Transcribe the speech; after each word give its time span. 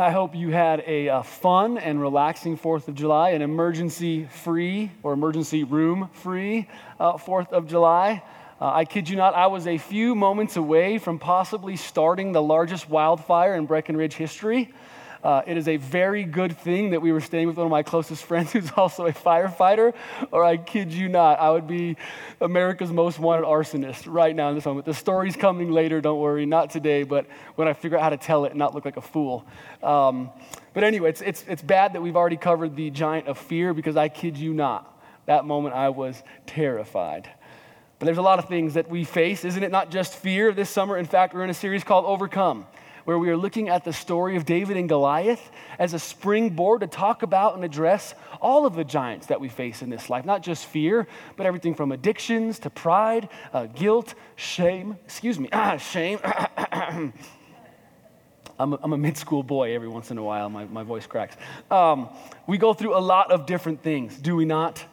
I 0.00 0.12
hope 0.12 0.36
you 0.36 0.50
had 0.50 0.84
a, 0.86 1.08
a 1.08 1.22
fun 1.24 1.76
and 1.76 2.00
relaxing 2.00 2.56
4th 2.56 2.86
of 2.86 2.94
July, 2.94 3.30
an 3.30 3.42
emergency 3.42 4.26
free 4.26 4.92
or 5.02 5.12
emergency 5.12 5.64
room 5.64 6.08
free 6.12 6.68
uh, 7.00 7.14
4th 7.14 7.50
of 7.50 7.66
July. 7.66 8.22
Uh, 8.60 8.70
I 8.72 8.84
kid 8.84 9.08
you 9.08 9.16
not, 9.16 9.34
I 9.34 9.48
was 9.48 9.66
a 9.66 9.76
few 9.76 10.14
moments 10.14 10.56
away 10.56 10.98
from 10.98 11.18
possibly 11.18 11.74
starting 11.74 12.30
the 12.30 12.40
largest 12.40 12.88
wildfire 12.88 13.56
in 13.56 13.66
Breckenridge 13.66 14.14
history. 14.14 14.72
Uh, 15.22 15.42
it 15.46 15.56
is 15.56 15.66
a 15.66 15.76
very 15.76 16.22
good 16.22 16.56
thing 16.56 16.90
that 16.90 17.02
we 17.02 17.10
were 17.10 17.20
staying 17.20 17.48
with 17.48 17.56
one 17.56 17.66
of 17.66 17.70
my 17.70 17.82
closest 17.82 18.24
friends 18.24 18.52
who's 18.54 18.70
also 18.76 19.06
a 19.06 19.12
firefighter, 19.12 19.92
or 20.30 20.44
I 20.44 20.56
kid 20.56 20.92
you 20.92 21.08
not, 21.08 21.40
I 21.40 21.50
would 21.50 21.66
be 21.66 21.96
America's 22.40 22.92
most 22.92 23.18
wanted 23.18 23.44
arsonist 23.44 24.12
right 24.12 24.34
now 24.34 24.50
in 24.50 24.54
this 24.54 24.64
moment. 24.64 24.86
The 24.86 24.94
story's 24.94 25.36
coming 25.36 25.72
later, 25.72 26.00
don't 26.00 26.20
worry, 26.20 26.46
not 26.46 26.70
today, 26.70 27.02
but 27.02 27.26
when 27.56 27.66
I 27.66 27.72
figure 27.72 27.98
out 27.98 28.04
how 28.04 28.10
to 28.10 28.16
tell 28.16 28.44
it 28.44 28.50
and 28.50 28.58
not 28.58 28.74
look 28.74 28.84
like 28.84 28.96
a 28.96 29.02
fool. 29.02 29.44
Um, 29.82 30.30
but 30.72 30.84
anyway, 30.84 31.10
it's, 31.10 31.20
it's, 31.20 31.44
it's 31.48 31.62
bad 31.62 31.94
that 31.94 32.00
we've 32.00 32.16
already 32.16 32.36
covered 32.36 32.76
the 32.76 32.90
giant 32.90 33.26
of 33.26 33.38
fear 33.38 33.74
because 33.74 33.96
I 33.96 34.08
kid 34.08 34.36
you 34.36 34.54
not, 34.54 35.00
that 35.26 35.44
moment 35.44 35.74
I 35.74 35.88
was 35.88 36.22
terrified. 36.46 37.28
But 37.98 38.06
there's 38.06 38.18
a 38.18 38.22
lot 38.22 38.38
of 38.38 38.46
things 38.46 38.74
that 38.74 38.88
we 38.88 39.02
face, 39.02 39.44
isn't 39.44 39.62
it? 39.64 39.72
Not 39.72 39.90
just 39.90 40.14
fear. 40.14 40.52
This 40.52 40.70
summer, 40.70 40.96
in 40.96 41.06
fact, 41.06 41.34
we're 41.34 41.42
in 41.42 41.50
a 41.50 41.54
series 41.54 41.82
called 41.82 42.04
Overcome 42.04 42.64
where 43.08 43.18
we 43.18 43.30
are 43.30 43.38
looking 43.38 43.70
at 43.70 43.84
the 43.84 43.92
story 43.94 44.36
of 44.36 44.44
David 44.44 44.76
and 44.76 44.86
Goliath 44.86 45.50
as 45.78 45.94
a 45.94 45.98
springboard 45.98 46.82
to 46.82 46.86
talk 46.86 47.22
about 47.22 47.54
and 47.54 47.64
address 47.64 48.14
all 48.38 48.66
of 48.66 48.74
the 48.74 48.84
giants 48.84 49.28
that 49.28 49.40
we 49.40 49.48
face 49.48 49.80
in 49.80 49.88
this 49.88 50.10
life. 50.10 50.26
Not 50.26 50.42
just 50.42 50.66
fear, 50.66 51.06
but 51.34 51.46
everything 51.46 51.74
from 51.74 51.90
addictions 51.90 52.58
to 52.58 52.68
pride, 52.68 53.30
uh, 53.54 53.64
guilt, 53.64 54.12
shame, 54.36 54.98
excuse 55.06 55.38
me, 55.40 55.48
shame. 55.78 56.18
I'm 58.58 58.74
a, 58.74 58.78
I'm 58.82 58.92
a 58.92 58.98
mid 58.98 59.16
school 59.16 59.42
boy 59.42 59.74
every 59.74 59.88
once 59.88 60.10
in 60.10 60.18
a 60.18 60.22
while, 60.22 60.50
my, 60.50 60.66
my 60.66 60.82
voice 60.82 61.06
cracks. 61.06 61.34
Um, 61.70 62.10
we 62.46 62.58
go 62.58 62.74
through 62.74 62.94
a 62.94 63.00
lot 63.00 63.30
of 63.30 63.46
different 63.46 63.82
things, 63.82 64.18
do 64.18 64.36
we 64.36 64.44
not? 64.44 64.84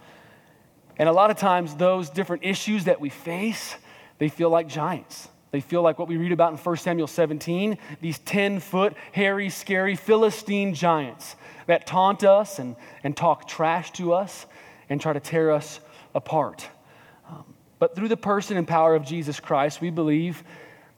And 0.95 1.09
a 1.09 1.11
lot 1.11 1.31
of 1.31 1.37
times, 1.37 1.75
those 1.75 2.09
different 2.09 2.45
issues 2.45 2.85
that 2.85 3.01
we 3.01 3.09
face, 3.09 3.75
they 4.19 4.29
feel 4.29 4.49
like 4.49 4.69
giants. 4.69 5.27
They 5.55 5.61
feel 5.61 5.81
like 5.81 5.97
what 5.97 6.09
we 6.09 6.17
read 6.17 6.33
about 6.33 6.51
in 6.51 6.57
1 6.57 6.75
Samuel 6.75 7.07
17 7.07 7.77
these 8.01 8.19
10 8.19 8.59
foot, 8.59 8.93
hairy, 9.13 9.49
scary 9.49 9.95
Philistine 9.95 10.73
giants 10.73 11.37
that 11.67 11.87
taunt 11.87 12.25
us 12.25 12.59
and, 12.59 12.75
and 13.05 13.15
talk 13.15 13.47
trash 13.47 13.91
to 13.93 14.11
us 14.11 14.47
and 14.89 14.99
try 14.99 15.13
to 15.13 15.21
tear 15.21 15.53
us 15.53 15.79
apart. 16.13 16.67
Um, 17.29 17.45
but 17.79 17.95
through 17.95 18.09
the 18.09 18.17
person 18.17 18.57
and 18.57 18.67
power 18.67 18.95
of 18.95 19.05
Jesus 19.05 19.39
Christ, 19.39 19.79
we 19.79 19.91
believe 19.91 20.43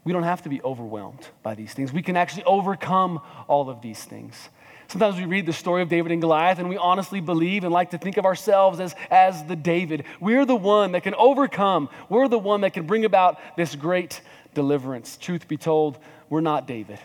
we 0.03 0.11
don't 0.11 0.23
have 0.23 0.41
to 0.41 0.49
be 0.49 0.59
overwhelmed 0.63 1.27
by 1.43 1.53
these 1.53 1.75
things. 1.75 1.93
We 1.93 2.01
can 2.01 2.17
actually 2.17 2.45
overcome 2.45 3.21
all 3.47 3.69
of 3.69 3.83
these 3.83 4.03
things. 4.03 4.49
Sometimes 4.89 5.17
we 5.17 5.25
read 5.25 5.45
the 5.45 5.53
story 5.53 5.81
of 5.81 5.89
David 5.89 6.13
and 6.13 6.21
Goliath 6.21 6.59
and 6.59 6.69
we 6.69 6.77
honestly 6.77 7.19
believe 7.19 7.65
and 7.65 7.73
like 7.73 7.89
to 7.91 7.97
think 7.97 8.15
of 8.15 8.25
ourselves 8.25 8.79
as, 8.79 8.95
as 9.11 9.43
the 9.43 9.55
David. 9.55 10.05
We're 10.21 10.45
the 10.45 10.55
one 10.55 10.93
that 10.93 11.03
can 11.03 11.13
overcome, 11.15 11.89
we're 12.07 12.29
the 12.29 12.39
one 12.39 12.61
that 12.61 12.71
can 12.71 12.85
bring 12.87 13.03
about 13.03 13.37
this 13.57 13.75
great 13.75 14.21
deliverance. 14.57 15.17
Truth 15.17 15.47
be 15.47 15.55
told, 15.55 15.99
we're 16.29 16.41
not 16.41 16.65
David. 16.65 16.97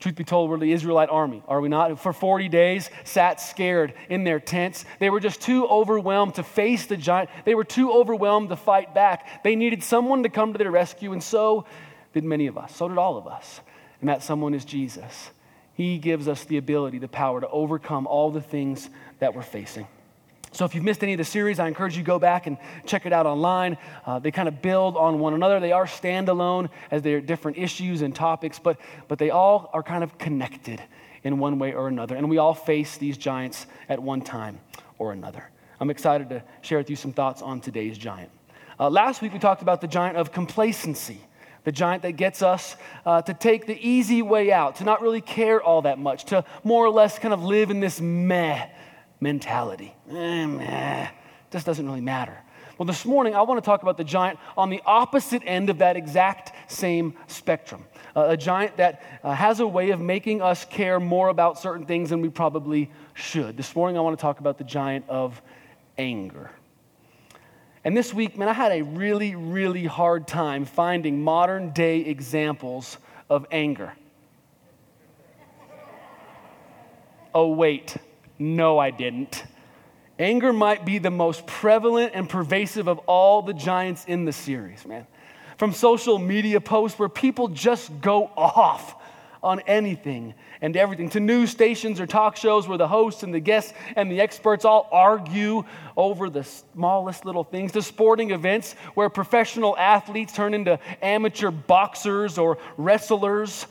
Truth 0.00 0.14
be 0.14 0.24
told, 0.24 0.48
we're 0.48 0.58
the 0.58 0.72
Israelite 0.72 1.10
army, 1.10 1.42
are 1.46 1.60
we 1.60 1.68
not? 1.68 2.00
For 2.00 2.14
40 2.14 2.48
days, 2.48 2.88
sat 3.04 3.42
scared 3.42 3.92
in 4.08 4.24
their 4.24 4.40
tents. 4.40 4.86
They 4.98 5.10
were 5.10 5.20
just 5.20 5.42
too 5.42 5.66
overwhelmed 5.66 6.36
to 6.36 6.42
face 6.42 6.86
the 6.86 6.96
giant. 6.96 7.28
They 7.44 7.54
were 7.54 7.64
too 7.64 7.92
overwhelmed 7.92 8.48
to 8.48 8.56
fight 8.56 8.94
back. 8.94 9.44
They 9.44 9.54
needed 9.54 9.82
someone 9.82 10.22
to 10.22 10.30
come 10.30 10.54
to 10.54 10.58
their 10.58 10.70
rescue, 10.70 11.12
and 11.12 11.22
so 11.22 11.66
did 12.14 12.24
many 12.24 12.46
of 12.46 12.56
us. 12.56 12.74
So 12.74 12.88
did 12.88 12.96
all 12.96 13.18
of 13.18 13.26
us. 13.26 13.60
And 14.00 14.08
that 14.08 14.22
someone 14.22 14.54
is 14.54 14.64
Jesus. 14.64 15.30
He 15.74 15.98
gives 15.98 16.26
us 16.26 16.42
the 16.44 16.56
ability, 16.56 17.00
the 17.00 17.06
power 17.08 17.42
to 17.42 17.48
overcome 17.48 18.06
all 18.06 18.30
the 18.30 18.40
things 18.40 18.88
that 19.18 19.34
we're 19.34 19.42
facing. 19.42 19.86
So, 20.58 20.64
if 20.64 20.74
you've 20.74 20.82
missed 20.82 21.04
any 21.04 21.12
of 21.12 21.18
the 21.18 21.24
series, 21.24 21.60
I 21.60 21.68
encourage 21.68 21.96
you 21.96 22.02
to 22.02 22.06
go 22.06 22.18
back 22.18 22.48
and 22.48 22.58
check 22.84 23.06
it 23.06 23.12
out 23.12 23.26
online. 23.26 23.78
Uh, 24.04 24.18
they 24.18 24.32
kind 24.32 24.48
of 24.48 24.60
build 24.60 24.96
on 24.96 25.20
one 25.20 25.32
another. 25.32 25.60
They 25.60 25.70
are 25.70 25.86
standalone 25.86 26.68
as 26.90 27.00
they're 27.00 27.20
different 27.20 27.58
issues 27.58 28.02
and 28.02 28.12
topics, 28.12 28.58
but, 28.58 28.76
but 29.06 29.20
they 29.20 29.30
all 29.30 29.70
are 29.72 29.84
kind 29.84 30.02
of 30.02 30.18
connected 30.18 30.82
in 31.22 31.38
one 31.38 31.60
way 31.60 31.74
or 31.74 31.86
another. 31.86 32.16
And 32.16 32.28
we 32.28 32.38
all 32.38 32.54
face 32.54 32.96
these 32.96 33.16
giants 33.16 33.68
at 33.88 34.02
one 34.02 34.20
time 34.20 34.58
or 34.98 35.12
another. 35.12 35.48
I'm 35.78 35.90
excited 35.90 36.28
to 36.30 36.42
share 36.62 36.78
with 36.78 36.90
you 36.90 36.96
some 36.96 37.12
thoughts 37.12 37.40
on 37.40 37.60
today's 37.60 37.96
giant. 37.96 38.32
Uh, 38.80 38.90
last 38.90 39.22
week, 39.22 39.32
we 39.32 39.38
talked 39.38 39.62
about 39.62 39.80
the 39.80 39.86
giant 39.86 40.16
of 40.16 40.32
complacency 40.32 41.20
the 41.64 41.72
giant 41.72 42.02
that 42.02 42.12
gets 42.12 42.40
us 42.40 42.76
uh, 43.04 43.20
to 43.20 43.34
take 43.34 43.66
the 43.66 43.78
easy 43.86 44.22
way 44.22 44.50
out, 44.50 44.76
to 44.76 44.84
not 44.84 45.02
really 45.02 45.20
care 45.20 45.60
all 45.60 45.82
that 45.82 45.98
much, 45.98 46.24
to 46.24 46.42
more 46.64 46.86
or 46.86 46.88
less 46.88 47.18
kind 47.18 47.34
of 47.34 47.44
live 47.44 47.70
in 47.70 47.78
this 47.78 48.00
meh 48.00 48.66
mentality. 49.20 49.94
Eh, 50.10 50.46
meh, 50.46 51.08
just 51.50 51.66
doesn't 51.66 51.86
really 51.86 52.00
matter. 52.00 52.36
Well, 52.78 52.86
this 52.86 53.04
morning 53.04 53.34
I 53.34 53.42
want 53.42 53.62
to 53.62 53.64
talk 53.64 53.82
about 53.82 53.96
the 53.96 54.04
giant 54.04 54.38
on 54.56 54.70
the 54.70 54.80
opposite 54.86 55.42
end 55.44 55.68
of 55.68 55.78
that 55.78 55.96
exact 55.96 56.52
same 56.70 57.14
spectrum. 57.26 57.84
Uh, 58.14 58.26
a 58.28 58.36
giant 58.36 58.76
that 58.76 59.02
uh, 59.24 59.32
has 59.34 59.58
a 59.58 59.66
way 59.66 59.90
of 59.90 60.00
making 60.00 60.40
us 60.42 60.64
care 60.64 61.00
more 61.00 61.28
about 61.28 61.58
certain 61.58 61.86
things 61.86 62.10
than 62.10 62.20
we 62.20 62.28
probably 62.28 62.90
should. 63.14 63.56
This 63.56 63.74
morning 63.74 63.98
I 63.98 64.00
want 64.00 64.16
to 64.16 64.22
talk 64.22 64.38
about 64.38 64.58
the 64.58 64.64
giant 64.64 65.08
of 65.08 65.42
anger. 65.96 66.52
And 67.84 67.96
this 67.96 68.14
week, 68.14 68.36
man, 68.36 68.48
I 68.48 68.52
had 68.52 68.70
a 68.70 68.82
really, 68.82 69.34
really 69.34 69.86
hard 69.86 70.28
time 70.28 70.64
finding 70.64 71.22
modern 71.22 71.70
day 71.70 72.00
examples 72.00 72.98
of 73.28 73.46
anger. 73.50 73.92
Oh, 77.34 77.52
wait. 77.52 77.96
No, 78.38 78.78
I 78.78 78.90
didn't. 78.90 79.44
Anger 80.18 80.52
might 80.52 80.84
be 80.84 80.98
the 80.98 81.10
most 81.10 81.46
prevalent 81.46 82.12
and 82.14 82.28
pervasive 82.28 82.88
of 82.88 82.98
all 83.00 83.42
the 83.42 83.54
giants 83.54 84.04
in 84.06 84.24
the 84.24 84.32
series, 84.32 84.84
man. 84.84 85.06
From 85.58 85.72
social 85.72 86.18
media 86.18 86.60
posts 86.60 86.98
where 86.98 87.08
people 87.08 87.48
just 87.48 88.00
go 88.00 88.30
off 88.36 88.96
on 89.42 89.60
anything 89.60 90.34
and 90.60 90.76
everything, 90.76 91.08
to 91.10 91.20
news 91.20 91.50
stations 91.50 92.00
or 92.00 92.06
talk 92.06 92.36
shows 92.36 92.66
where 92.66 92.78
the 92.78 92.88
hosts 92.88 93.22
and 93.22 93.32
the 93.32 93.40
guests 93.40 93.72
and 93.94 94.10
the 94.10 94.20
experts 94.20 94.64
all 94.64 94.88
argue 94.90 95.62
over 95.96 96.28
the 96.28 96.42
smallest 96.42 97.24
little 97.24 97.44
things, 97.44 97.70
to 97.72 97.82
sporting 97.82 98.32
events 98.32 98.72
where 98.94 99.08
professional 99.08 99.76
athletes 99.78 100.32
turn 100.32 100.54
into 100.54 100.78
amateur 101.02 101.52
boxers 101.52 102.38
or 102.38 102.58
wrestlers 102.76 103.66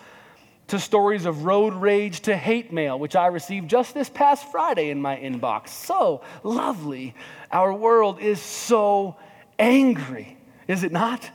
to 0.67 0.79
stories 0.79 1.25
of 1.25 1.45
road 1.45 1.73
rage 1.73 2.21
to 2.21 2.35
hate 2.35 2.73
mail, 2.73 2.99
which 2.99 3.15
I 3.15 3.27
received 3.27 3.69
just 3.69 3.93
this 3.93 4.09
past 4.09 4.51
Friday 4.51 4.89
in 4.89 5.01
my 5.01 5.15
inbox. 5.15 5.69
So 5.69 6.21
lovely. 6.43 7.15
Our 7.51 7.73
world 7.73 8.19
is 8.19 8.41
so 8.41 9.15
angry, 9.57 10.37
is 10.67 10.83
it 10.83 10.91
not? 10.91 11.29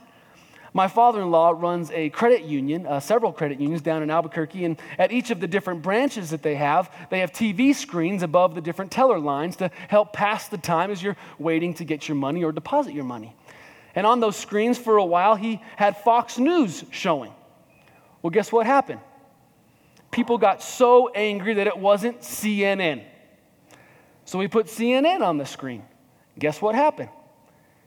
My 0.75 0.87
father 0.87 1.21
in 1.21 1.29
law 1.29 1.51
runs 1.51 1.91
a 1.91 2.09
credit 2.09 2.43
union, 2.43 2.87
uh, 2.87 2.99
several 2.99 3.31
credit 3.31 3.59
unions 3.59 3.83
down 3.83 4.01
in 4.01 4.09
Albuquerque, 4.09 4.65
and 4.65 4.79
at 4.97 5.11
each 5.11 5.29
of 5.29 5.39
the 5.39 5.47
different 5.47 5.83
branches 5.83 6.31
that 6.31 6.41
they 6.41 6.55
have, 6.55 6.91
they 7.11 7.19
have 7.19 7.31
TV 7.31 7.75
screens 7.75 8.23
above 8.23 8.55
the 8.55 8.61
different 8.61 8.89
teller 8.89 9.19
lines 9.19 9.55
to 9.57 9.69
help 9.87 10.13
pass 10.13 10.47
the 10.47 10.57
time 10.57 10.89
as 10.89 11.03
you're 11.03 11.17
waiting 11.37 11.75
to 11.75 11.85
get 11.85 12.07
your 12.07 12.15
money 12.15 12.43
or 12.43 12.51
deposit 12.51 12.93
your 12.93 13.03
money. 13.03 13.35
And 13.93 14.07
on 14.07 14.19
those 14.19 14.35
screens 14.35 14.79
for 14.79 14.97
a 14.97 15.05
while, 15.05 15.35
he 15.35 15.61
had 15.75 15.97
Fox 15.97 16.39
News 16.39 16.83
showing. 16.89 17.31
Well, 18.23 18.31
guess 18.31 18.51
what 18.51 18.65
happened? 18.65 19.01
People 20.13 20.37
got 20.37 20.61
so 20.61 21.09
angry 21.09 21.55
that 21.55 21.67
it 21.67 21.77
wasn't 21.77 22.21
CNN. 22.21 23.03
So 24.23 24.39
we 24.39 24.47
put 24.47 24.67
CNN 24.67 25.21
on 25.21 25.37
the 25.37 25.45
screen. 25.45 25.83
Guess 26.39 26.61
what 26.61 26.75
happened? 26.75 27.09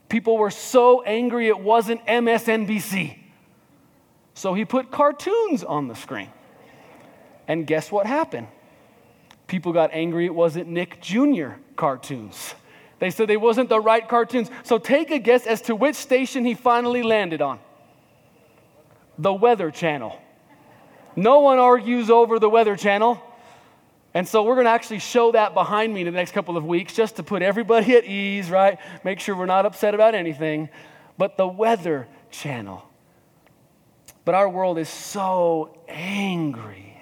People 0.09 0.37
were 0.37 0.51
so 0.51 1.03
angry 1.03 1.49
it 1.49 1.59
wasn't 1.59 2.05
MSNBC. 2.05 3.17
So 4.35 4.55
he 4.55 4.65
put 4.65 4.91
cartoons 4.91 5.65
on 5.65 5.89
the 5.89 5.95
screen. 5.95 6.29
And 7.49 7.67
guess 7.67 7.91
what 7.91 8.07
happened? 8.07 8.49
People 9.47 9.73
got 9.73 9.91
angry 9.93 10.27
it 10.27 10.35
wasn't 10.35 10.69
Nick 10.69 11.01
Jr. 11.01 11.51
cartoons. 11.77 12.55
They 12.99 13.11
said 13.11 13.29
they 13.29 13.37
wasn't 13.37 13.69
the 13.69 13.81
right 13.81 14.07
cartoons. 14.07 14.51
So 14.65 14.79
take 14.79 15.13
a 15.13 15.19
guess 15.19 15.47
as 15.47 15.63
to 15.63 15.77
which 15.77 15.95
station 15.95 16.45
he 16.45 16.55
finally 16.55 17.05
landed 17.05 17.41
on. 17.41 17.61
The 19.17 19.33
Weather 19.33 19.71
Channel. 19.71 20.21
No 21.17 21.41
one 21.41 21.59
argues 21.59 22.11
over 22.11 22.39
the 22.39 22.49
Weather 22.49 22.77
Channel. 22.77 23.23
And 24.13 24.27
so 24.27 24.45
we're 24.45 24.55
going 24.55 24.67
to 24.67 24.71
actually 24.71 25.01
show 25.01 25.33
that 25.33 25.55
behind 25.55 25.93
me 25.93 26.01
in 26.01 26.07
the 26.07 26.13
next 26.13 26.33
couple 26.33 26.57
of 26.57 26.65
weeks 26.65 26.95
just 26.95 27.17
to 27.17 27.23
put 27.23 27.43
everybody 27.43 27.97
at 27.97 28.05
ease, 28.05 28.51
right? 28.51 28.79
Make 29.05 29.21
sure 29.21 29.35
we're 29.35 29.47
not 29.47 29.67
upset 29.67 29.95
about 29.95 30.15
anything. 30.15 30.69
But 31.19 31.37
the 31.37 31.47
Weather 31.47 32.07
Channel. 32.31 32.83
But 34.25 34.35
our 34.35 34.49
world 34.49 34.79
is 34.79 34.89
so 34.89 35.79
angry. 35.89 36.97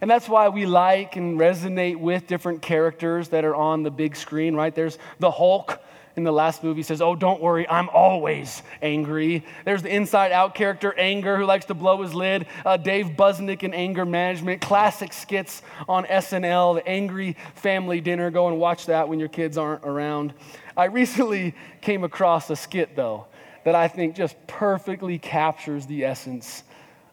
And 0.00 0.10
that's 0.10 0.28
why 0.28 0.50
we 0.50 0.66
like 0.66 1.16
and 1.16 1.38
resonate 1.38 1.96
with 1.96 2.26
different 2.26 2.62
characters 2.62 3.28
that 3.28 3.44
are 3.44 3.54
on 3.54 3.82
the 3.82 3.90
big 3.90 4.14
screen, 4.16 4.54
right? 4.54 4.74
There's 4.74 4.98
the 5.18 5.30
Hulk 5.30 5.80
in 6.16 6.24
the 6.24 6.32
last 6.32 6.62
movie 6.62 6.82
says, 6.82 7.02
Oh, 7.02 7.14
don't 7.14 7.40
worry, 7.40 7.68
I'm 7.68 7.88
always 7.88 8.62
angry. 8.82 9.44
There's 9.64 9.82
the 9.82 9.94
inside 9.94 10.32
out 10.32 10.54
character, 10.54 10.94
Anger, 10.96 11.36
who 11.36 11.44
likes 11.44 11.64
to 11.66 11.74
blow 11.74 12.02
his 12.02 12.14
lid. 12.14 12.46
Uh, 12.64 12.76
Dave 12.76 13.10
Buznik 13.16 13.62
in 13.62 13.74
Anger 13.74 14.04
Management. 14.04 14.60
Classic 14.60 15.12
skits 15.12 15.62
on 15.88 16.04
SNL, 16.04 16.76
the 16.76 16.88
Angry 16.88 17.36
Family 17.56 18.00
Dinner. 18.00 18.30
Go 18.30 18.48
and 18.48 18.58
watch 18.58 18.86
that 18.86 19.08
when 19.08 19.18
your 19.18 19.28
kids 19.28 19.58
aren't 19.58 19.84
around. 19.84 20.34
I 20.76 20.86
recently 20.86 21.54
came 21.80 22.04
across 22.04 22.50
a 22.50 22.56
skit, 22.56 22.96
though, 22.96 23.26
that 23.64 23.74
I 23.74 23.88
think 23.88 24.14
just 24.14 24.36
perfectly 24.46 25.18
captures 25.18 25.86
the 25.86 26.04
essence 26.04 26.64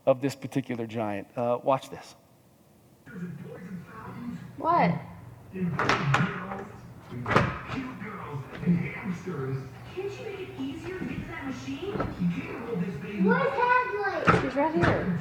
of 0.06 0.22
this 0.22 0.36
particular 0.36 0.86
giant. 0.86 1.28
Uh, 1.36 1.60
watch 1.64 1.90
this. 1.90 2.16
What? 4.58 4.92
Hamsters. 8.70 9.58
Can't 9.96 10.12
you 10.12 10.24
make 10.26 10.40
it 10.40 10.50
easier 10.60 10.98
to 11.00 11.06
get 11.06 11.18
to 11.18 11.26
that 11.32 11.46
machine? 11.48 11.92
You 12.20 12.28
can't 12.30 12.60
hold 12.66 12.80
this 12.86 12.96
baby. 13.02 13.22
Where's 13.22 13.52
Hadley? 13.52 14.22
She's 14.42 14.56
right 14.56 14.76
here. 14.76 15.20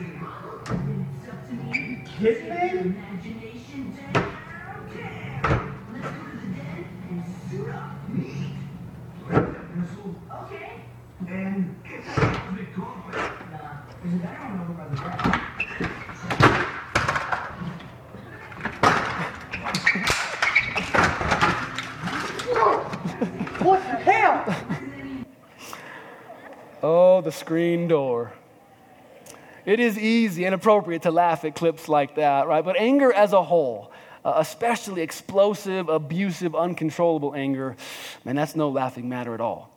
It's 1.23 1.29
up 1.29 1.41
to 1.49 1.53
me. 1.55 2.05
Kiss 2.19 2.39
me? 2.43 2.49
Imagination 2.79 3.83
day. 3.97 4.21
Okay. 4.87 5.41
Let's 5.93 6.07
go 6.07 6.21
to 6.23 6.37
the 6.37 6.49
den 6.55 6.81
and 7.11 7.23
suit 7.51 7.69
up. 7.71 7.91
Neat. 8.11 8.53
Grab 9.27 9.45
that 9.53 9.67
pencil. 9.75 10.07
Okay. 10.45 10.71
And 11.29 11.59
get 11.85 12.01
that 12.05 12.17
cosmic 12.17 12.71
gauntlet. 12.77 13.17
Nah, 13.17 13.27
there's 14.03 14.15
a 14.15 14.17
guy 14.19 14.37
on 14.37 14.61
over 14.61 14.73
by 14.75 14.85
the 14.89 14.97
back. 14.97 15.47
What 23.61 23.81
the 23.83 23.97
hell? 23.97 24.39
Oh, 26.83 27.21
the 27.21 27.29
screen 27.41 27.89
door. 27.89 28.33
It 29.65 29.81
is 29.81 29.99
easy 29.99 30.45
and 30.45 30.55
appropriate 30.55 31.03
to 31.03 31.11
laugh 31.11 31.45
at 31.45 31.55
clips 31.55 31.89
like 31.89 32.17
that, 32.17 32.47
right? 32.47 32.65
But 32.65 32.77
anger 32.77 33.13
as 33.13 33.33
a 33.33 33.43
whole, 33.43 33.93
uh, 34.25 34.35
especially 34.37 35.03
explosive, 35.03 35.89
abusive, 35.89 36.55
uncontrollable 36.55 37.35
anger, 37.35 37.77
man, 38.25 38.37
that's 38.37 38.55
no 38.55 38.69
laughing 38.69 39.09
matter 39.09 39.35
at 39.35 39.41
all. 39.41 39.71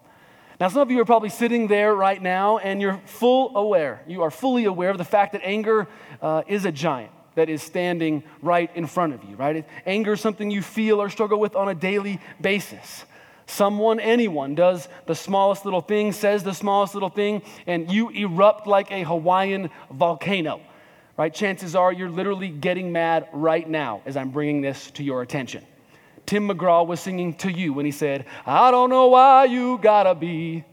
Now, 0.60 0.68
some 0.70 0.82
of 0.82 0.92
you 0.92 1.00
are 1.02 1.06
probably 1.06 1.30
sitting 1.30 1.68
there 1.68 1.96
right 1.96 2.22
now 2.22 2.58
and 2.60 2.82
you're 2.82 3.02
full 3.06 3.56
aware, 3.58 4.04
you 4.08 4.22
are 4.22 4.32
fully 4.32 4.66
aware 4.66 4.90
of 4.90 4.98
the 4.98 5.06
fact 5.06 5.32
that 5.34 5.42
anger 5.44 5.88
uh, 6.22 6.44
is 6.48 6.66
a 6.66 6.72
giant 6.72 7.12
that 7.36 7.50
is 7.50 7.64
standing 7.64 8.24
right 8.42 8.70
in 8.76 8.86
front 8.86 9.14
of 9.14 9.24
you, 9.24 9.36
right? 9.36 9.66
Anger 9.86 10.14
is 10.14 10.22
something 10.22 10.52
you 10.52 10.62
feel 10.62 11.02
or 11.02 11.10
struggle 11.10 11.40
with 11.40 11.56
on 11.56 11.68
a 11.68 11.76
daily 11.76 12.20
basis. 12.40 13.06
Someone, 13.46 14.00
anyone, 14.00 14.56
does 14.56 14.88
the 15.06 15.16
smallest 15.16 15.66
little 15.66 15.82
thing, 15.82 16.12
says 16.12 16.44
the 16.44 16.54
smallest 16.54 16.94
little 16.94 17.10
thing, 17.10 17.42
and 17.68 17.92
you 17.92 18.10
erupt 18.10 18.68
like 18.68 18.92
a 18.92 19.04
Hawaiian 19.04 19.70
volcano, 19.92 20.62
right? 21.18 21.34
Chances 21.34 21.76
are 21.76 21.92
you're 21.92 22.10
literally 22.10 22.50
getting 22.50 22.92
mad 22.92 23.28
right 23.34 23.68
now 23.68 24.02
as 24.06 24.16
I'm 24.16 24.30
bringing 24.30 24.62
this 24.62 24.92
to 24.92 25.04
your 25.04 25.22
attention. 25.22 25.66
Tim 26.26 26.48
McGraw 26.48 26.88
was 26.88 27.02
singing 27.02 27.34
to 27.36 27.52
you 27.52 27.74
when 27.74 27.86
he 27.86 27.92
said, 27.92 28.26
I 28.46 28.72
don't 28.72 28.90
know 28.90 29.08
why 29.08 29.46
you 29.46 29.78
gotta 29.82 30.16
be 30.16 30.64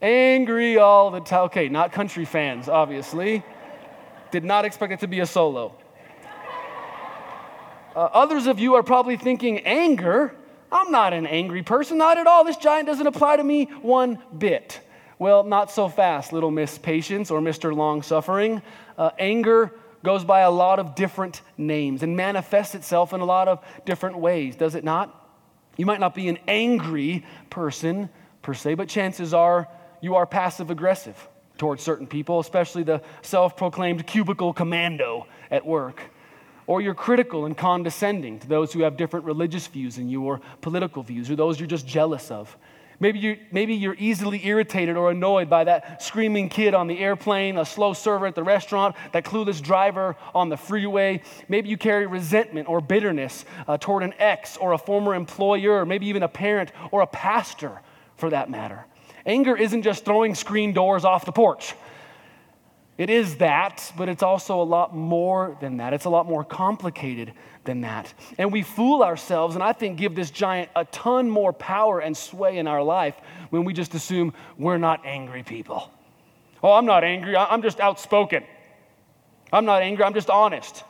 angry 0.00 0.78
all 0.78 1.10
the 1.10 1.20
time. 1.20 1.40
Okay, 1.46 1.68
not 1.68 1.92
country 1.92 2.24
fans, 2.24 2.68
obviously. 2.68 3.42
Did 4.30 4.44
not 4.44 4.64
expect 4.64 4.92
it 4.92 5.00
to 5.00 5.08
be 5.08 5.20
a 5.20 5.26
solo. 5.26 5.74
Uh, 7.94 8.00
others 8.12 8.46
of 8.46 8.58
you 8.58 8.74
are 8.74 8.82
probably 8.82 9.16
thinking, 9.16 9.60
anger? 9.60 10.34
I'm 10.70 10.90
not 10.90 11.12
an 11.12 11.26
angry 11.26 11.62
person, 11.62 11.98
not 11.98 12.18
at 12.18 12.26
all. 12.26 12.44
This 12.44 12.56
giant 12.56 12.86
doesn't 12.86 13.06
apply 13.06 13.36
to 13.36 13.44
me 13.44 13.64
one 13.82 14.18
bit. 14.36 14.80
Well, 15.18 15.42
not 15.42 15.70
so 15.70 15.88
fast, 15.88 16.32
little 16.32 16.50
Miss 16.50 16.78
Patience 16.78 17.30
or 17.30 17.40
Mr. 17.40 17.74
Long 17.74 18.02
Suffering. 18.02 18.62
Uh, 18.96 19.10
anger 19.18 19.72
goes 20.04 20.24
by 20.24 20.40
a 20.40 20.50
lot 20.50 20.78
of 20.78 20.94
different 20.94 21.42
names 21.56 22.02
and 22.02 22.16
manifests 22.16 22.74
itself 22.74 23.12
in 23.12 23.20
a 23.20 23.24
lot 23.24 23.48
of 23.48 23.64
different 23.84 24.18
ways, 24.18 24.54
does 24.54 24.74
it 24.74 24.84
not? 24.84 25.14
You 25.76 25.86
might 25.86 26.00
not 26.00 26.14
be 26.14 26.28
an 26.28 26.38
angry 26.46 27.24
person 27.50 28.10
per 28.42 28.54
se, 28.54 28.74
but 28.74 28.88
chances 28.88 29.34
are 29.34 29.68
you 30.00 30.16
are 30.16 30.26
passive 30.26 30.70
aggressive 30.70 31.28
towards 31.56 31.82
certain 31.82 32.06
people, 32.06 32.38
especially 32.38 32.84
the 32.84 33.02
self 33.22 33.56
proclaimed 33.56 34.06
cubicle 34.06 34.52
commando 34.52 35.26
at 35.50 35.66
work. 35.66 36.02
Or 36.68 36.80
you're 36.82 36.94
critical 36.94 37.46
and 37.46 37.56
condescending 37.56 38.38
to 38.40 38.46
those 38.46 38.72
who 38.72 38.82
have 38.82 38.96
different 38.96 39.24
religious 39.24 39.66
views 39.66 39.96
than 39.96 40.08
you 40.08 40.22
or 40.22 40.40
political 40.60 41.02
views, 41.02 41.30
or 41.30 41.34
those 41.34 41.58
you're 41.58 41.66
just 41.66 41.86
jealous 41.86 42.30
of. 42.30 42.56
Maybe, 43.00 43.20
you, 43.20 43.38
maybe 43.52 43.74
you're 43.74 43.96
easily 43.96 44.44
irritated 44.44 44.96
or 44.96 45.10
annoyed 45.10 45.48
by 45.48 45.64
that 45.64 46.02
screaming 46.02 46.48
kid 46.48 46.74
on 46.74 46.86
the 46.86 46.98
airplane, 46.98 47.56
a 47.56 47.64
slow 47.64 47.92
server 47.92 48.26
at 48.26 48.34
the 48.34 48.42
restaurant, 48.42 48.96
that 49.12 49.24
clueless 49.24 49.62
driver 49.62 50.16
on 50.34 50.48
the 50.48 50.56
freeway. 50.56 51.22
Maybe 51.48 51.68
you 51.68 51.78
carry 51.78 52.06
resentment 52.06 52.68
or 52.68 52.80
bitterness 52.80 53.44
uh, 53.66 53.78
toward 53.78 54.02
an 54.02 54.14
ex 54.18 54.56
or 54.56 54.72
a 54.72 54.78
former 54.78 55.14
employer, 55.14 55.80
or 55.80 55.86
maybe 55.86 56.08
even 56.08 56.22
a 56.22 56.28
parent 56.28 56.72
or 56.90 57.00
a 57.00 57.06
pastor 57.06 57.80
for 58.16 58.30
that 58.30 58.50
matter. 58.50 58.84
Anger 59.24 59.56
isn't 59.56 59.82
just 59.82 60.04
throwing 60.04 60.34
screen 60.34 60.72
doors 60.72 61.04
off 61.04 61.24
the 61.24 61.32
porch. 61.32 61.74
It 62.98 63.10
is 63.10 63.36
that, 63.36 63.92
but 63.96 64.08
it's 64.08 64.24
also 64.24 64.60
a 64.60 64.64
lot 64.64 64.94
more 64.94 65.56
than 65.60 65.76
that. 65.76 65.92
It's 65.92 66.04
a 66.04 66.10
lot 66.10 66.26
more 66.26 66.42
complicated 66.42 67.32
than 67.62 67.82
that. 67.82 68.12
And 68.38 68.52
we 68.52 68.62
fool 68.62 69.04
ourselves, 69.04 69.54
and 69.54 69.62
I 69.62 69.72
think 69.72 69.98
give 69.98 70.16
this 70.16 70.32
giant 70.32 70.68
a 70.74 70.84
ton 70.86 71.30
more 71.30 71.52
power 71.52 72.00
and 72.00 72.16
sway 72.16 72.58
in 72.58 72.66
our 72.66 72.82
life 72.82 73.14
when 73.50 73.64
we 73.64 73.72
just 73.72 73.94
assume 73.94 74.34
we're 74.58 74.78
not 74.78 75.06
angry 75.06 75.44
people. 75.44 75.92
Oh, 76.60 76.72
I'm 76.72 76.86
not 76.86 77.04
angry, 77.04 77.36
I'm 77.36 77.62
just 77.62 77.78
outspoken. 77.78 78.42
I'm 79.52 79.64
not 79.64 79.82
angry, 79.82 80.04
I'm 80.04 80.14
just 80.14 80.28
honest. 80.28 80.82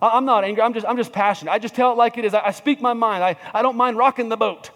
I'm 0.00 0.24
not 0.24 0.44
angry, 0.44 0.62
I'm 0.62 0.72
just, 0.72 0.86
I'm 0.86 0.96
just 0.96 1.12
passionate. 1.12 1.50
I 1.52 1.58
just 1.58 1.74
tell 1.74 1.92
it 1.92 1.98
like 1.98 2.16
it 2.16 2.24
is. 2.24 2.32
I 2.32 2.52
speak 2.52 2.80
my 2.80 2.94
mind, 2.94 3.22
I, 3.22 3.36
I 3.52 3.60
don't 3.60 3.76
mind 3.76 3.98
rocking 3.98 4.30
the 4.30 4.36
boat. 4.38 4.70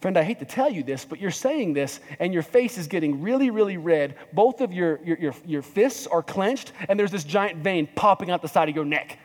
Friend, 0.00 0.16
I 0.16 0.22
hate 0.22 0.38
to 0.38 0.44
tell 0.44 0.70
you 0.70 0.84
this, 0.84 1.04
but 1.04 1.20
you're 1.20 1.32
saying 1.32 1.72
this 1.72 1.98
and 2.20 2.32
your 2.32 2.44
face 2.44 2.78
is 2.78 2.86
getting 2.86 3.20
really, 3.20 3.50
really 3.50 3.76
red. 3.76 4.14
Both 4.32 4.60
of 4.60 4.72
your, 4.72 5.00
your, 5.04 5.18
your, 5.18 5.34
your, 5.44 5.62
fists 5.62 6.06
are 6.06 6.22
clenched, 6.22 6.72
and 6.88 6.98
there's 6.98 7.10
this 7.10 7.24
giant 7.24 7.58
vein 7.58 7.88
popping 7.96 8.30
out 8.30 8.40
the 8.40 8.48
side 8.48 8.68
of 8.68 8.76
your 8.76 8.84
neck. 8.84 9.18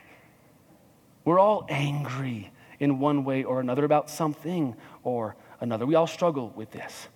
We're 1.24 1.38
all 1.38 1.64
angry 1.68 2.50
in 2.80 2.98
one 2.98 3.24
way 3.24 3.44
or 3.44 3.60
another 3.60 3.84
about 3.84 4.10
something 4.10 4.74
or 5.04 5.36
another. 5.60 5.86
We 5.86 5.94
all 5.94 6.08
struggle 6.08 6.52
with 6.56 6.72
this. 6.72 7.08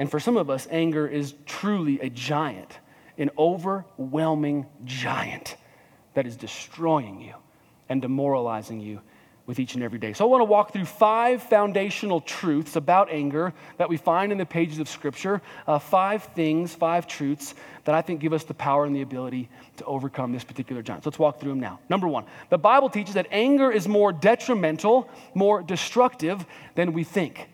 And 0.00 0.10
for 0.10 0.18
some 0.18 0.36
of 0.36 0.50
us, 0.50 0.66
anger 0.70 1.06
is 1.06 1.34
truly 1.46 2.00
a 2.00 2.10
giant, 2.10 2.78
an 3.18 3.30
overwhelming 3.38 4.66
giant 4.84 5.56
that 6.14 6.26
is 6.26 6.36
destroying 6.36 7.20
you 7.20 7.34
and 7.88 8.02
demoralizing 8.02 8.80
you 8.80 9.00
with 9.50 9.58
each 9.58 9.74
and 9.74 9.82
every 9.82 9.98
day. 9.98 10.12
So 10.12 10.24
I 10.24 10.28
want 10.28 10.42
to 10.42 10.44
walk 10.44 10.72
through 10.72 10.84
five 10.84 11.42
foundational 11.42 12.20
truths 12.20 12.76
about 12.76 13.10
anger 13.10 13.52
that 13.78 13.88
we 13.88 13.96
find 13.96 14.30
in 14.30 14.38
the 14.38 14.46
pages 14.46 14.78
of 14.78 14.88
Scripture. 14.88 15.42
Uh, 15.66 15.80
five 15.80 16.22
things, 16.36 16.72
five 16.72 17.08
truths 17.08 17.56
that 17.82 17.96
I 17.96 18.00
think 18.00 18.20
give 18.20 18.32
us 18.32 18.44
the 18.44 18.54
power 18.54 18.84
and 18.84 18.94
the 18.94 19.02
ability 19.02 19.48
to 19.78 19.84
overcome 19.86 20.30
this 20.32 20.44
particular 20.44 20.82
giant. 20.82 21.02
So 21.02 21.10
let's 21.10 21.18
walk 21.18 21.40
through 21.40 21.50
them 21.50 21.58
now. 21.58 21.80
Number 21.88 22.06
one, 22.06 22.26
the 22.48 22.58
Bible 22.58 22.88
teaches 22.88 23.14
that 23.14 23.26
anger 23.32 23.72
is 23.72 23.88
more 23.88 24.12
detrimental, 24.12 25.10
more 25.34 25.62
destructive 25.62 26.46
than 26.76 26.92
we 26.92 27.02
think. 27.02 27.48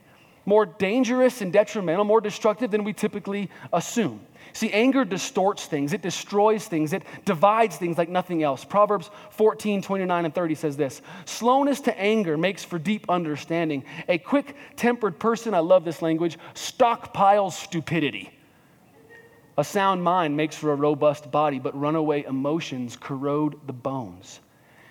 More 0.44 0.66
dangerous 0.66 1.40
and 1.40 1.50
detrimental, 1.50 2.04
more 2.04 2.20
destructive 2.20 2.70
than 2.70 2.84
we 2.84 2.92
typically 2.92 3.48
assume. 3.72 4.20
See, 4.56 4.72
anger 4.72 5.04
distorts 5.04 5.66
things, 5.66 5.92
it 5.92 6.00
destroys 6.00 6.66
things, 6.66 6.94
it 6.94 7.02
divides 7.26 7.76
things 7.76 7.98
like 7.98 8.08
nothing 8.08 8.42
else. 8.42 8.64
Proverbs 8.64 9.10
14, 9.28 9.82
29, 9.82 10.24
and 10.24 10.34
30 10.34 10.54
says 10.54 10.78
this 10.78 11.02
Slowness 11.26 11.82
to 11.82 12.00
anger 12.00 12.38
makes 12.38 12.64
for 12.64 12.78
deep 12.78 13.04
understanding. 13.10 13.84
A 14.08 14.16
quick 14.16 14.56
tempered 14.74 15.18
person, 15.18 15.52
I 15.52 15.58
love 15.58 15.84
this 15.84 16.00
language, 16.00 16.38
stockpiles 16.54 17.52
stupidity. 17.52 18.30
A 19.58 19.62
sound 19.62 20.02
mind 20.02 20.34
makes 20.34 20.56
for 20.56 20.72
a 20.72 20.74
robust 20.74 21.30
body, 21.30 21.58
but 21.58 21.78
runaway 21.78 22.24
emotions 22.24 22.96
corrode 22.96 23.56
the 23.66 23.74
bones. 23.74 24.40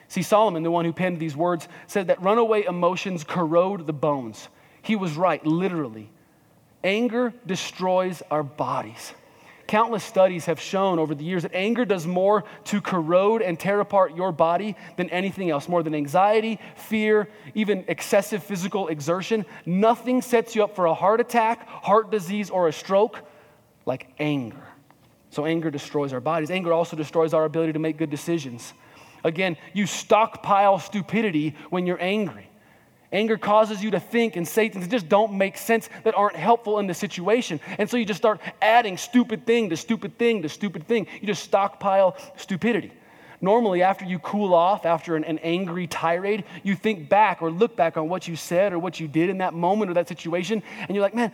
See, 0.10 0.22
Solomon, 0.22 0.62
the 0.62 0.70
one 0.70 0.86
who 0.86 0.94
penned 0.94 1.18
these 1.18 1.36
words, 1.36 1.68
said 1.88 2.06
that 2.06 2.22
runaway 2.22 2.66
emotions 2.66 3.24
corrode 3.24 3.88
the 3.88 3.94
bones. 3.94 4.48
He 4.84 4.96
was 4.96 5.18
right, 5.18 5.44
literally. 5.44 6.12
Anger 6.84 7.34
destroys 7.48 8.22
our 8.30 8.44
bodies. 8.44 9.16
Countless 9.68 10.04
studies 10.04 10.46
have 10.46 10.60
shown 10.60 11.00
over 11.00 11.16
the 11.16 11.24
years 11.24 11.42
that 11.42 11.54
anger 11.56 11.86
does 11.86 12.06
more 12.06 12.44
to 12.66 12.82
corrode 12.82 13.42
and 13.42 13.60
tear 13.60 13.80
apart 13.80 14.16
your 14.16 14.32
body 14.32 14.76
than 14.96 15.10
anything 15.10 15.50
else, 15.50 15.68
more 15.68 15.82
than 15.82 15.96
anxiety, 15.96 16.60
fear, 16.76 17.28
even 17.56 17.84
excessive 17.88 18.44
physical 18.44 18.90
exertion. 18.90 19.44
Nothing 19.66 20.22
sets 20.22 20.56
you 20.56 20.64
up 20.64 20.76
for 20.76 20.86
a 20.86 20.94
heart 20.94 21.20
attack, 21.20 21.68
heart 21.68 22.12
disease, 22.12 22.52
or 22.52 22.68
a 22.68 22.74
stroke 22.74 23.22
like 23.88 24.08
anger. 24.20 24.68
So, 25.32 25.46
anger 25.46 25.72
destroys 25.72 26.14
our 26.14 26.22
bodies. 26.22 26.52
Anger 26.52 26.72
also 26.72 26.96
destroys 26.96 27.34
our 27.34 27.46
ability 27.46 27.74
to 27.74 27.80
make 27.80 27.98
good 27.98 28.12
decisions. 28.12 28.74
Again, 29.24 29.58
you 29.74 29.88
stockpile 29.88 30.78
stupidity 30.78 31.56
when 31.72 31.88
you're 31.88 32.02
angry. 32.02 32.45
Anger 33.16 33.38
causes 33.38 33.82
you 33.82 33.92
to 33.92 34.00
think 34.00 34.36
and 34.36 34.46
say 34.46 34.68
things 34.68 34.86
that 34.86 34.92
just 34.92 35.08
don't 35.08 35.38
make 35.38 35.58
sense, 35.58 35.90
that 36.04 36.16
aren't 36.16 36.36
helpful 36.36 36.80
in 36.80 36.88
the 36.88 36.94
situation. 36.94 37.62
And 37.78 37.90
so 37.90 37.96
you 37.96 38.04
just 38.04 38.18
start 38.18 38.42
adding 38.62 38.98
stupid 38.98 39.46
thing 39.46 39.70
to 39.70 39.78
stupid 39.78 40.18
thing 40.18 40.42
to 40.42 40.50
stupid 40.50 40.86
thing. 40.86 41.08
You 41.22 41.28
just 41.28 41.44
stockpile 41.44 42.18
stupidity. 42.36 42.92
Normally, 43.40 43.84
after 43.84 44.04
you 44.04 44.20
cool 44.20 44.54
off, 44.54 44.86
after 44.86 45.16
an, 45.16 45.24
an, 45.24 45.40
angry 45.40 45.88
tirade, 45.88 46.44
you 46.62 46.76
think 46.76 47.08
back 47.08 47.42
or 47.42 47.50
look 47.50 47.78
back 47.78 47.96
on 47.96 48.10
what 48.10 48.28
you 48.28 48.36
said 48.36 48.74
or 48.74 48.80
what 48.80 49.00
you 49.00 49.08
did 49.08 49.30
in 49.30 49.38
that 49.38 49.54
moment 49.54 49.92
or 49.92 49.94
that 49.94 50.10
situation, 50.10 50.62
and 50.82 50.90
you're 50.90 51.02
like, 51.02 51.16
man, 51.16 51.32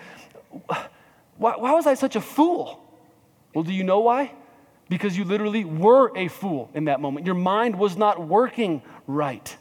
why, 1.38 1.56
why 1.58 1.72
was 1.72 1.88
I 1.88 1.96
such 1.96 2.16
a 2.16 2.22
fool? 2.22 2.84
Well, 3.56 3.64
do 3.64 3.74
you 3.74 3.84
know 3.84 4.02
why? 4.02 4.34
Because 4.88 5.18
you 5.18 5.24
literally 5.24 5.66
were 5.66 6.16
a 6.16 6.28
fool 6.28 6.70
in 6.76 6.86
that 6.86 7.02
moment. 7.02 7.26
Your 7.26 7.36
mind 7.36 7.76
was 7.76 7.98
not 7.98 8.28
working 8.28 8.84
right. 9.08 9.58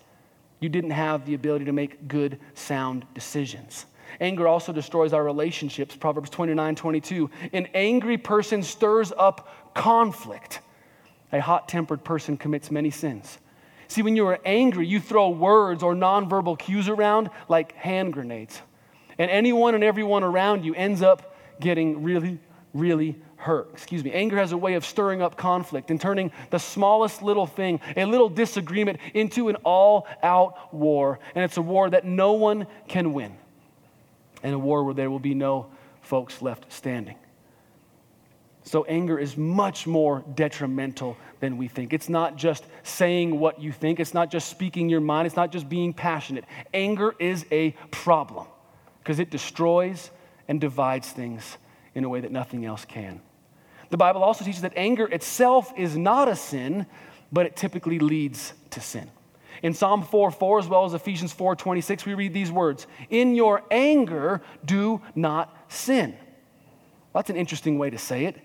You 0.61 0.69
didn't 0.69 0.91
have 0.91 1.27
the 1.27 1.35
ability 1.35 1.65
to 1.65 1.73
make 1.73 2.07
good, 2.07 2.39
sound 2.55 3.07
decisions. 3.15 3.87
Anger 4.21 4.47
also 4.47 4.73
destroys 4.73 5.13
our 5.13 5.25
relationships. 5.25 5.97
Proverbs 5.97 6.31
29 6.31 6.75
22. 6.75 7.31
An 7.53 7.67
angry 7.75 8.19
person 8.19 8.63
stirs 8.63 9.13
up 9.17 9.75
conflict. 9.75 10.61
A 11.33 11.41
hot 11.41 11.69
tempered 11.69 12.05
person 12.05 12.37
commits 12.37 12.71
many 12.71 12.91
sins. 12.91 13.39
See, 13.89 14.03
when 14.03 14.17
you 14.17 14.27
are 14.27 14.39
angry, 14.45 14.87
you 14.87 15.01
throw 15.01 15.31
words 15.31 15.83
or 15.83 15.95
nonverbal 15.95 16.59
cues 16.59 16.89
around 16.89 17.31
like 17.49 17.73
hand 17.73 18.13
grenades. 18.13 18.61
And 19.19 19.31
anyone 19.31 19.75
and 19.75 19.83
everyone 19.83 20.23
around 20.23 20.65
you 20.65 20.75
ends 20.75 21.03
up 21.03 21.35
getting 21.61 22.03
really, 22.03 22.39
really 22.73 23.17
hurt. 23.37 23.71
Excuse 23.73 24.05
me. 24.05 24.13
Anger 24.13 24.37
has 24.37 24.53
a 24.53 24.57
way 24.57 24.75
of 24.75 24.85
stirring 24.85 25.23
up 25.23 25.37
conflict 25.37 25.91
and 25.91 26.01
turning 26.01 26.31
the 26.51 26.59
smallest 26.59 27.23
little 27.23 27.47
thing, 27.47 27.81
a 27.97 28.05
little 28.05 28.29
disagreement, 28.29 29.01
into 29.15 29.49
an 29.49 29.57
all 29.65 30.07
out 30.23 30.73
war. 30.73 31.19
And 31.35 31.45
it's 31.45 31.57
a 31.57 31.63
war 31.63 31.91
that 31.91 32.05
no 32.05 32.33
one 32.35 32.67
can 32.87 33.13
win, 33.13 33.37
and 34.43 34.55
a 34.55 34.59
war 34.59 34.85
where 34.85 34.95
there 34.95 35.11
will 35.11 35.19
be 35.19 35.35
no 35.35 35.67
folks 36.03 36.43
left 36.43 36.71
standing. 36.73 37.17
So, 38.63 38.85
anger 38.85 39.19
is 39.19 39.39
much 39.39 39.87
more 39.87 40.23
detrimental 40.35 41.17
than 41.41 41.57
we 41.57 41.67
think. 41.67 41.95
It's 41.95 42.11
not 42.11 42.37
just 42.37 42.65
saying 42.83 43.41
what 43.41 43.61
you 43.61 43.73
think, 43.73 43.99
it's 43.99 44.13
not 44.13 44.31
just 44.31 44.49
speaking 44.49 44.91
your 44.91 45.01
mind, 45.01 45.27
it's 45.27 45.35
not 45.35 45.51
just 45.51 45.69
being 45.69 45.95
passionate. 45.95 46.45
Anger 46.75 47.15
is 47.19 47.47
a 47.51 47.71
problem 47.91 48.47
because 48.99 49.19
it 49.19 49.31
destroys 49.31 50.11
and 50.47 50.61
divides 50.61 51.11
things 51.11 51.57
in 51.95 52.05
a 52.05 52.09
way 52.09 52.21
that 52.21 52.33
nothing 52.33 52.65
else 52.65 52.85
can. 52.85 53.21
The 53.91 53.97
Bible 53.97 54.23
also 54.23 54.45
teaches 54.45 54.63
that 54.63 54.73
anger 54.77 55.07
itself 55.07 55.73
is 55.77 55.97
not 55.97 56.29
a 56.29 56.37
sin, 56.37 56.87
but 57.33 57.47
it 57.47 57.57
typically 57.57 57.99
leads 57.99 58.53
to 58.71 58.81
sin. 58.81 59.11
In 59.63 59.75
Psalm 59.75 60.03
4 60.03 60.31
4, 60.31 60.59
as 60.61 60.69
well 60.69 60.85
as 60.85 60.95
Ephesians 60.95 61.33
4 61.33 61.57
26, 61.57 62.07
we 62.07 62.15
read 62.15 62.33
these 62.33 62.51
words 62.51 62.87
In 63.11 63.35
your 63.35 63.63
anger, 63.71 64.41
do 64.65 65.03
not 65.15 65.55
sin. 65.69 66.13
Well, 67.13 67.23
that's 67.23 67.31
an 67.31 67.37
interesting 67.37 67.79
way 67.79 67.91
to 67.91 67.99
say 67.99 68.27
it. 68.27 68.37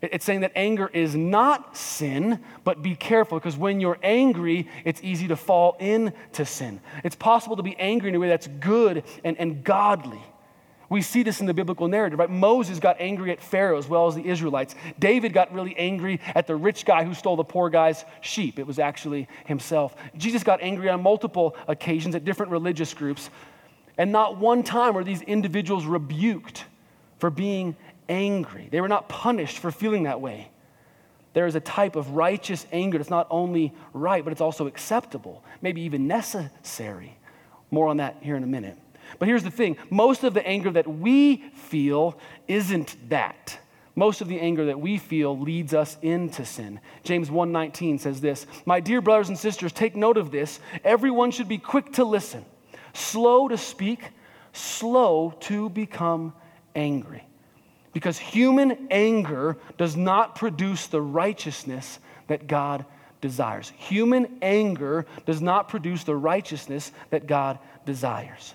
It's 0.00 0.24
saying 0.24 0.40
that 0.40 0.52
anger 0.56 0.90
is 0.92 1.14
not 1.14 1.76
sin, 1.76 2.40
but 2.64 2.82
be 2.82 2.96
careful 2.96 3.38
because 3.38 3.56
when 3.56 3.78
you're 3.78 3.98
angry, 4.02 4.68
it's 4.84 5.00
easy 5.02 5.28
to 5.28 5.36
fall 5.36 5.76
into 5.78 6.44
sin. 6.44 6.80
It's 7.04 7.14
possible 7.14 7.56
to 7.56 7.62
be 7.62 7.76
angry 7.78 8.08
in 8.08 8.16
a 8.16 8.18
way 8.18 8.28
that's 8.28 8.48
good 8.48 9.04
and, 9.22 9.38
and 9.38 9.62
godly. 9.62 10.20
We 10.92 11.00
see 11.00 11.22
this 11.22 11.40
in 11.40 11.46
the 11.46 11.54
biblical 11.54 11.88
narrative, 11.88 12.18
right? 12.18 12.28
Moses 12.28 12.78
got 12.78 13.00
angry 13.00 13.30
at 13.30 13.40
Pharaoh 13.40 13.78
as 13.78 13.88
well 13.88 14.08
as 14.08 14.14
the 14.14 14.28
Israelites. 14.28 14.74
David 14.98 15.32
got 15.32 15.50
really 15.50 15.74
angry 15.78 16.20
at 16.34 16.46
the 16.46 16.54
rich 16.54 16.84
guy 16.84 17.02
who 17.02 17.14
stole 17.14 17.34
the 17.34 17.44
poor 17.44 17.70
guy's 17.70 18.04
sheep. 18.20 18.58
It 18.58 18.66
was 18.66 18.78
actually 18.78 19.26
himself. 19.46 19.96
Jesus 20.18 20.44
got 20.44 20.60
angry 20.60 20.90
on 20.90 21.02
multiple 21.02 21.56
occasions 21.66 22.14
at 22.14 22.26
different 22.26 22.52
religious 22.52 22.92
groups. 22.92 23.30
And 23.96 24.12
not 24.12 24.36
one 24.36 24.62
time 24.62 24.92
were 24.92 25.02
these 25.02 25.22
individuals 25.22 25.86
rebuked 25.86 26.66
for 27.18 27.30
being 27.30 27.74
angry. 28.10 28.68
They 28.70 28.82
were 28.82 28.88
not 28.88 29.08
punished 29.08 29.60
for 29.60 29.70
feeling 29.70 30.02
that 30.02 30.20
way. 30.20 30.50
There 31.32 31.46
is 31.46 31.54
a 31.54 31.60
type 31.60 31.96
of 31.96 32.10
righteous 32.10 32.66
anger 32.70 32.98
that's 32.98 33.08
not 33.08 33.28
only 33.30 33.72
right, 33.94 34.22
but 34.22 34.30
it's 34.30 34.42
also 34.42 34.66
acceptable, 34.66 35.42
maybe 35.62 35.80
even 35.80 36.06
necessary. 36.06 37.16
More 37.70 37.88
on 37.88 37.96
that 37.96 38.18
here 38.20 38.36
in 38.36 38.42
a 38.42 38.46
minute. 38.46 38.76
But 39.18 39.28
here's 39.28 39.42
the 39.44 39.50
thing 39.50 39.76
most 39.90 40.24
of 40.24 40.34
the 40.34 40.46
anger 40.46 40.70
that 40.72 40.86
we 40.86 41.36
feel 41.54 42.18
isn't 42.48 42.96
that. 43.08 43.58
Most 43.94 44.22
of 44.22 44.28
the 44.28 44.40
anger 44.40 44.66
that 44.66 44.80
we 44.80 44.96
feel 44.96 45.38
leads 45.38 45.74
us 45.74 45.98
into 46.00 46.46
sin. 46.46 46.80
James 47.04 47.30
1:19 47.30 47.98
says 47.98 48.20
this, 48.22 48.46
"My 48.64 48.80
dear 48.80 49.02
brothers 49.02 49.28
and 49.28 49.38
sisters, 49.38 49.72
take 49.72 49.94
note 49.94 50.16
of 50.16 50.30
this. 50.30 50.60
Everyone 50.82 51.30
should 51.30 51.48
be 51.48 51.58
quick 51.58 51.92
to 51.92 52.04
listen, 52.04 52.44
slow 52.94 53.48
to 53.48 53.58
speak, 53.58 54.10
slow 54.52 55.34
to 55.40 55.68
become 55.68 56.32
angry." 56.74 57.24
Because 57.92 58.18
human 58.18 58.88
anger 58.90 59.58
does 59.76 59.94
not 59.94 60.36
produce 60.36 60.86
the 60.86 61.02
righteousness 61.02 61.98
that 62.28 62.46
God 62.46 62.86
desires. 63.20 63.72
Human 63.76 64.38
anger 64.40 65.04
does 65.26 65.42
not 65.42 65.68
produce 65.68 66.04
the 66.04 66.16
righteousness 66.16 66.92
that 67.10 67.26
God 67.26 67.58
desires. 67.84 68.54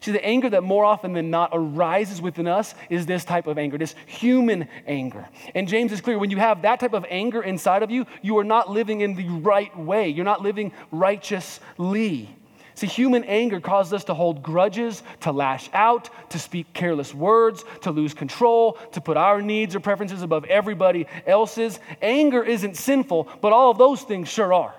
See, 0.00 0.12
the 0.12 0.24
anger 0.24 0.48
that 0.50 0.62
more 0.62 0.84
often 0.84 1.12
than 1.12 1.30
not 1.30 1.50
arises 1.52 2.22
within 2.22 2.46
us 2.46 2.74
is 2.88 3.06
this 3.06 3.24
type 3.24 3.46
of 3.46 3.58
anger, 3.58 3.78
this 3.78 3.94
human 4.06 4.68
anger. 4.86 5.28
And 5.54 5.66
James 5.66 5.92
is 5.92 6.00
clear 6.00 6.18
when 6.18 6.30
you 6.30 6.36
have 6.36 6.62
that 6.62 6.80
type 6.80 6.92
of 6.92 7.04
anger 7.08 7.42
inside 7.42 7.82
of 7.82 7.90
you, 7.90 8.06
you 8.22 8.38
are 8.38 8.44
not 8.44 8.70
living 8.70 9.00
in 9.00 9.14
the 9.14 9.28
right 9.28 9.76
way. 9.76 10.08
You're 10.08 10.24
not 10.24 10.42
living 10.42 10.72
righteously. 10.92 12.34
See, 12.78 12.86
human 12.86 13.24
anger 13.24 13.60
causes 13.60 13.92
us 13.92 14.04
to 14.04 14.14
hold 14.14 14.40
grudges, 14.40 15.02
to 15.22 15.32
lash 15.32 15.68
out, 15.72 16.10
to 16.30 16.38
speak 16.38 16.72
careless 16.74 17.12
words, 17.12 17.64
to 17.82 17.90
lose 17.90 18.14
control, 18.14 18.78
to 18.92 19.00
put 19.00 19.16
our 19.16 19.42
needs 19.42 19.74
or 19.74 19.80
preferences 19.80 20.22
above 20.22 20.44
everybody 20.44 21.08
else's. 21.26 21.80
Anger 22.00 22.44
isn't 22.44 22.76
sinful, 22.76 23.28
but 23.40 23.52
all 23.52 23.72
of 23.72 23.78
those 23.78 24.02
things 24.02 24.28
sure 24.28 24.54
are. 24.54 24.72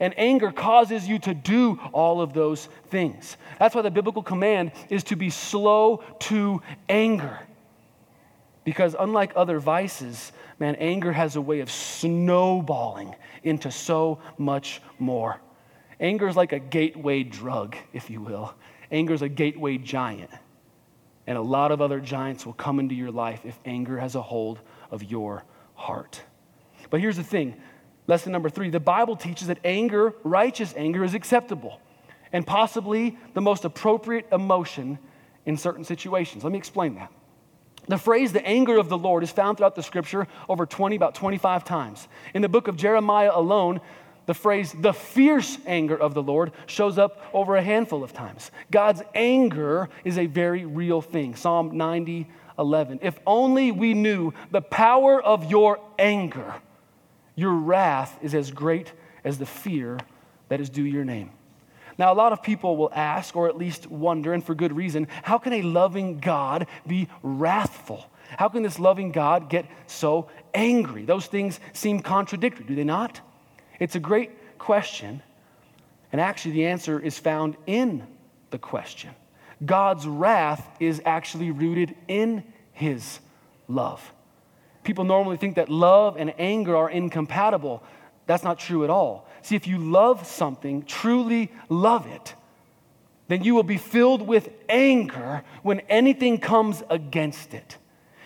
And 0.00 0.14
anger 0.18 0.50
causes 0.50 1.06
you 1.06 1.18
to 1.20 1.34
do 1.34 1.78
all 1.92 2.22
of 2.22 2.32
those 2.32 2.66
things. 2.88 3.36
That's 3.58 3.74
why 3.74 3.82
the 3.82 3.90
biblical 3.90 4.22
command 4.22 4.72
is 4.88 5.04
to 5.04 5.16
be 5.16 5.28
slow 5.28 6.02
to 6.20 6.62
anger. 6.88 7.38
Because 8.64 8.96
unlike 8.98 9.32
other 9.36 9.60
vices, 9.60 10.32
man, 10.58 10.74
anger 10.76 11.12
has 11.12 11.36
a 11.36 11.40
way 11.40 11.60
of 11.60 11.70
snowballing 11.70 13.14
into 13.42 13.70
so 13.70 14.18
much 14.38 14.80
more. 14.98 15.40
Anger 16.00 16.28
is 16.28 16.36
like 16.36 16.52
a 16.52 16.58
gateway 16.58 17.22
drug, 17.22 17.76
if 17.92 18.08
you 18.08 18.22
will. 18.22 18.54
Anger 18.90 19.12
is 19.12 19.22
a 19.22 19.28
gateway 19.28 19.76
giant. 19.76 20.30
And 21.26 21.36
a 21.36 21.42
lot 21.42 21.72
of 21.72 21.82
other 21.82 22.00
giants 22.00 22.46
will 22.46 22.54
come 22.54 22.80
into 22.80 22.94
your 22.94 23.10
life 23.10 23.42
if 23.44 23.58
anger 23.66 23.98
has 23.98 24.14
a 24.14 24.22
hold 24.22 24.60
of 24.90 25.04
your 25.04 25.44
heart. 25.74 26.22
But 26.88 27.00
here's 27.00 27.16
the 27.16 27.22
thing 27.22 27.54
lesson 28.10 28.32
number 28.32 28.50
three 28.50 28.68
the 28.68 28.80
Bible 28.80 29.16
teaches 29.16 29.46
that 29.46 29.58
anger, 29.64 30.12
righteous 30.24 30.74
anger, 30.76 31.04
is 31.04 31.14
acceptable 31.14 31.80
and 32.32 32.46
possibly 32.46 33.16
the 33.34 33.40
most 33.40 33.64
appropriate 33.64 34.26
emotion 34.32 34.98
in 35.46 35.56
certain 35.56 35.84
situations. 35.84 36.44
Let 36.44 36.52
me 36.52 36.58
explain 36.58 36.96
that. 36.96 37.10
The 37.88 37.96
phrase 37.96 38.32
the 38.32 38.46
anger 38.46 38.76
of 38.78 38.88
the 38.88 38.98
Lord 38.98 39.22
is 39.22 39.30
found 39.30 39.56
throughout 39.56 39.74
the 39.74 39.82
scripture 39.82 40.28
over 40.48 40.66
20, 40.66 40.96
about 40.96 41.14
25 41.14 41.64
times. 41.64 42.08
In 42.34 42.42
the 42.42 42.48
book 42.48 42.68
of 42.68 42.76
Jeremiah 42.76 43.32
alone, 43.32 43.80
the 44.26 44.34
phrase 44.34 44.74
the 44.78 44.92
fierce 44.92 45.58
anger 45.66 45.96
of 45.96 46.14
the 46.14 46.22
Lord 46.22 46.52
shows 46.66 46.98
up 46.98 47.20
over 47.32 47.56
a 47.56 47.62
handful 47.62 48.04
of 48.04 48.12
times. 48.12 48.50
God's 48.70 49.02
anger 49.14 49.88
is 50.04 50.18
a 50.18 50.26
very 50.26 50.64
real 50.64 51.00
thing. 51.00 51.34
Psalm 51.34 51.76
90, 51.76 52.28
11. 52.58 53.00
If 53.02 53.18
only 53.26 53.72
we 53.72 53.94
knew 53.94 54.32
the 54.50 54.60
power 54.60 55.20
of 55.20 55.50
your 55.50 55.80
anger, 55.98 56.54
your 57.40 57.54
wrath 57.54 58.18
is 58.20 58.34
as 58.34 58.50
great 58.50 58.92
as 59.24 59.38
the 59.38 59.46
fear 59.46 59.98
that 60.48 60.60
is 60.60 60.68
due 60.68 60.84
your 60.84 61.04
name. 61.04 61.30
Now, 61.96 62.12
a 62.12 62.14
lot 62.14 62.32
of 62.32 62.42
people 62.42 62.76
will 62.76 62.92
ask, 62.94 63.34
or 63.34 63.48
at 63.48 63.56
least 63.56 63.86
wonder, 63.86 64.32
and 64.32 64.44
for 64.44 64.54
good 64.54 64.74
reason, 64.74 65.08
how 65.22 65.38
can 65.38 65.52
a 65.54 65.62
loving 65.62 66.18
God 66.20 66.66
be 66.86 67.08
wrathful? 67.22 68.06
How 68.36 68.48
can 68.48 68.62
this 68.62 68.78
loving 68.78 69.10
God 69.10 69.48
get 69.48 69.66
so 69.86 70.28
angry? 70.54 71.04
Those 71.04 71.26
things 71.26 71.60
seem 71.72 72.00
contradictory, 72.00 72.64
do 72.66 72.74
they 72.74 72.84
not? 72.84 73.20
It's 73.78 73.96
a 73.96 74.00
great 74.00 74.58
question. 74.58 75.22
And 76.12 76.20
actually, 76.20 76.52
the 76.52 76.66
answer 76.66 77.00
is 77.00 77.18
found 77.18 77.56
in 77.66 78.06
the 78.50 78.58
question. 78.58 79.10
God's 79.64 80.06
wrath 80.06 80.66
is 80.78 81.02
actually 81.04 81.50
rooted 81.50 81.94
in 82.08 82.44
his 82.72 83.20
love. 83.68 84.12
People 84.90 85.04
normally 85.04 85.36
think 85.36 85.54
that 85.54 85.68
love 85.68 86.16
and 86.16 86.34
anger 86.36 86.76
are 86.76 86.90
incompatible. 86.90 87.80
That's 88.26 88.42
not 88.42 88.58
true 88.58 88.82
at 88.82 88.90
all. 88.90 89.28
See, 89.40 89.54
if 89.54 89.68
you 89.68 89.78
love 89.78 90.26
something, 90.26 90.82
truly 90.82 91.52
love 91.68 92.08
it, 92.08 92.34
then 93.28 93.44
you 93.44 93.54
will 93.54 93.62
be 93.62 93.76
filled 93.76 94.20
with 94.20 94.48
anger 94.68 95.44
when 95.62 95.78
anything 95.88 96.38
comes 96.38 96.82
against 96.90 97.54
it. 97.54 97.78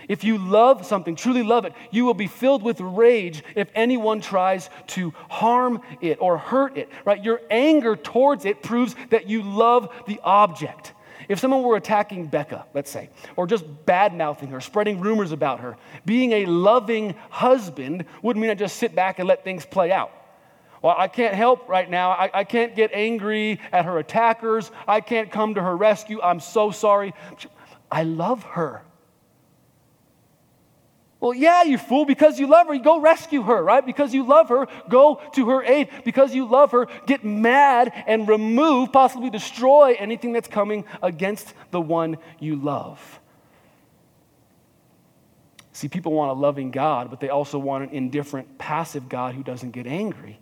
If 0.08 0.24
you 0.24 0.38
love 0.38 0.86
something, 0.86 1.16
truly 1.16 1.42
love 1.42 1.66
it, 1.66 1.74
you 1.90 2.06
will 2.06 2.14
be 2.14 2.28
filled 2.28 2.62
with 2.62 2.80
rage 2.80 3.44
if 3.54 3.68
anyone 3.74 4.22
tries 4.22 4.70
to 4.86 5.12
harm 5.28 5.82
it 6.00 6.16
or 6.18 6.38
hurt 6.38 6.78
it, 6.78 6.88
right? 7.04 7.22
Your 7.22 7.42
anger 7.50 7.94
towards 7.94 8.46
it 8.46 8.62
proves 8.62 8.96
that 9.10 9.28
you 9.28 9.42
love 9.42 9.94
the 10.06 10.18
object. 10.24 10.94
If 11.28 11.38
someone 11.38 11.62
were 11.62 11.76
attacking 11.76 12.26
Becca, 12.26 12.66
let's 12.74 12.90
say, 12.90 13.10
or 13.36 13.46
just 13.46 13.64
bad 13.86 14.16
mouthing 14.16 14.50
her, 14.50 14.60
spreading 14.60 15.00
rumors 15.00 15.32
about 15.32 15.60
her, 15.60 15.76
being 16.04 16.32
a 16.32 16.46
loving 16.46 17.14
husband 17.30 18.04
wouldn't 18.22 18.40
mean 18.40 18.50
I 18.50 18.54
just 18.54 18.76
sit 18.76 18.94
back 18.94 19.18
and 19.18 19.28
let 19.28 19.44
things 19.44 19.64
play 19.64 19.92
out. 19.92 20.12
Well, 20.82 20.94
I 20.98 21.08
can't 21.08 21.34
help 21.34 21.68
right 21.68 21.88
now. 21.88 22.10
I, 22.10 22.30
I 22.34 22.44
can't 22.44 22.76
get 22.76 22.90
angry 22.92 23.58
at 23.72 23.86
her 23.86 23.98
attackers. 23.98 24.70
I 24.86 25.00
can't 25.00 25.30
come 25.30 25.54
to 25.54 25.62
her 25.62 25.74
rescue. 25.74 26.20
I'm 26.20 26.40
so 26.40 26.70
sorry. 26.70 27.14
I 27.90 28.02
love 28.02 28.42
her. 28.42 28.82
Well, 31.24 31.32
yeah, 31.32 31.62
you 31.62 31.78
fool, 31.78 32.04
because 32.04 32.38
you 32.38 32.46
love 32.46 32.66
her, 32.66 32.76
go 32.76 33.00
rescue 33.00 33.40
her, 33.44 33.64
right? 33.64 33.86
Because 33.86 34.12
you 34.12 34.26
love 34.26 34.50
her, 34.50 34.66
go 34.90 35.22
to 35.32 35.48
her 35.48 35.62
aid. 35.64 35.88
Because 36.04 36.34
you 36.34 36.44
love 36.44 36.72
her, 36.72 36.86
get 37.06 37.24
mad 37.24 37.94
and 38.06 38.28
remove, 38.28 38.92
possibly 38.92 39.30
destroy 39.30 39.96
anything 39.98 40.34
that's 40.34 40.48
coming 40.48 40.84
against 41.02 41.54
the 41.70 41.80
one 41.80 42.18
you 42.40 42.56
love. 42.56 43.20
See, 45.72 45.88
people 45.88 46.12
want 46.12 46.30
a 46.30 46.34
loving 46.34 46.70
God, 46.70 47.08
but 47.08 47.20
they 47.20 47.30
also 47.30 47.58
want 47.58 47.84
an 47.84 47.96
indifferent, 47.96 48.58
passive 48.58 49.08
God 49.08 49.34
who 49.34 49.42
doesn't 49.42 49.70
get 49.70 49.86
angry. 49.86 50.38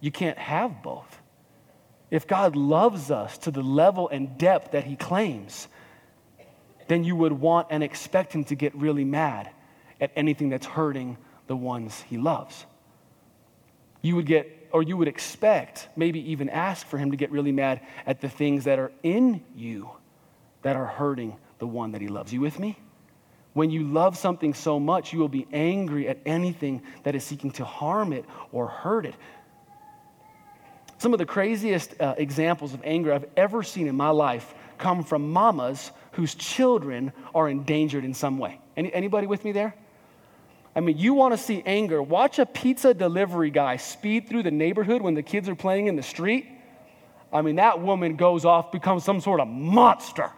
You 0.00 0.10
can't 0.10 0.38
have 0.38 0.82
both. 0.82 1.20
If 2.10 2.26
God 2.26 2.56
loves 2.56 3.12
us 3.12 3.38
to 3.38 3.52
the 3.52 3.62
level 3.62 4.08
and 4.08 4.36
depth 4.36 4.72
that 4.72 4.82
He 4.82 4.96
claims, 4.96 5.68
then 6.88 7.04
you 7.04 7.14
would 7.14 7.34
want 7.34 7.68
and 7.70 7.84
expect 7.84 8.32
Him 8.32 8.42
to 8.46 8.56
get 8.56 8.74
really 8.74 9.04
mad 9.04 9.50
at 10.00 10.10
anything 10.16 10.48
that's 10.48 10.66
hurting 10.66 11.16
the 11.46 11.56
ones 11.56 12.02
He 12.02 12.18
loves. 12.18 12.66
You 14.02 14.16
would 14.16 14.26
get, 14.26 14.68
or 14.72 14.82
you 14.82 14.96
would 14.96 15.08
expect, 15.08 15.88
maybe 15.96 16.30
even 16.30 16.48
ask 16.48 16.86
for 16.86 16.98
Him 16.98 17.10
to 17.10 17.16
get 17.16 17.30
really 17.30 17.52
mad 17.52 17.80
at 18.06 18.20
the 18.20 18.28
things 18.28 18.64
that 18.64 18.78
are 18.78 18.92
in 19.02 19.42
you 19.54 19.90
that 20.62 20.76
are 20.76 20.86
hurting 20.86 21.36
the 21.58 21.66
one 21.66 21.92
that 21.92 22.00
He 22.00 22.08
loves. 22.08 22.32
You 22.32 22.40
with 22.40 22.58
me? 22.58 22.78
When 23.52 23.70
you 23.70 23.84
love 23.84 24.18
something 24.18 24.52
so 24.52 24.78
much, 24.78 25.14
you 25.14 25.18
will 25.18 25.28
be 25.28 25.46
angry 25.50 26.08
at 26.08 26.18
anything 26.26 26.82
that 27.04 27.14
is 27.14 27.24
seeking 27.24 27.50
to 27.52 27.64
harm 27.64 28.12
it 28.12 28.26
or 28.52 28.66
hurt 28.66 29.06
it. 29.06 29.14
Some 30.98 31.12
of 31.14 31.18
the 31.18 31.26
craziest 31.26 31.98
uh, 32.00 32.14
examples 32.18 32.74
of 32.74 32.80
anger 32.84 33.12
I've 33.12 33.26
ever 33.36 33.62
seen 33.62 33.86
in 33.86 33.96
my 33.96 34.10
life 34.10 34.54
come 34.76 35.02
from 35.02 35.30
mamas 35.30 35.90
whose 36.12 36.34
children 36.34 37.12
are 37.34 37.48
endangered 37.48 38.04
in 38.04 38.14
some 38.14 38.38
way. 38.38 38.60
Any, 38.76 38.92
anybody 38.92 39.26
with 39.26 39.44
me 39.44 39.52
there? 39.52 39.74
I 40.76 40.80
mean, 40.80 40.98
you 40.98 41.14
want 41.14 41.32
to 41.32 41.38
see 41.38 41.62
anger. 41.64 42.02
Watch 42.02 42.38
a 42.38 42.44
pizza 42.44 42.92
delivery 42.92 43.50
guy 43.50 43.78
speed 43.78 44.28
through 44.28 44.42
the 44.42 44.50
neighborhood 44.50 45.00
when 45.00 45.14
the 45.14 45.22
kids 45.22 45.48
are 45.48 45.54
playing 45.54 45.86
in 45.86 45.96
the 45.96 46.02
street. 46.02 46.46
I 47.32 47.40
mean, 47.40 47.56
that 47.56 47.80
woman 47.80 48.16
goes 48.16 48.44
off, 48.44 48.70
becomes 48.70 49.02
some 49.02 49.20
sort 49.22 49.40
of 49.40 49.48
monster. 49.48 50.30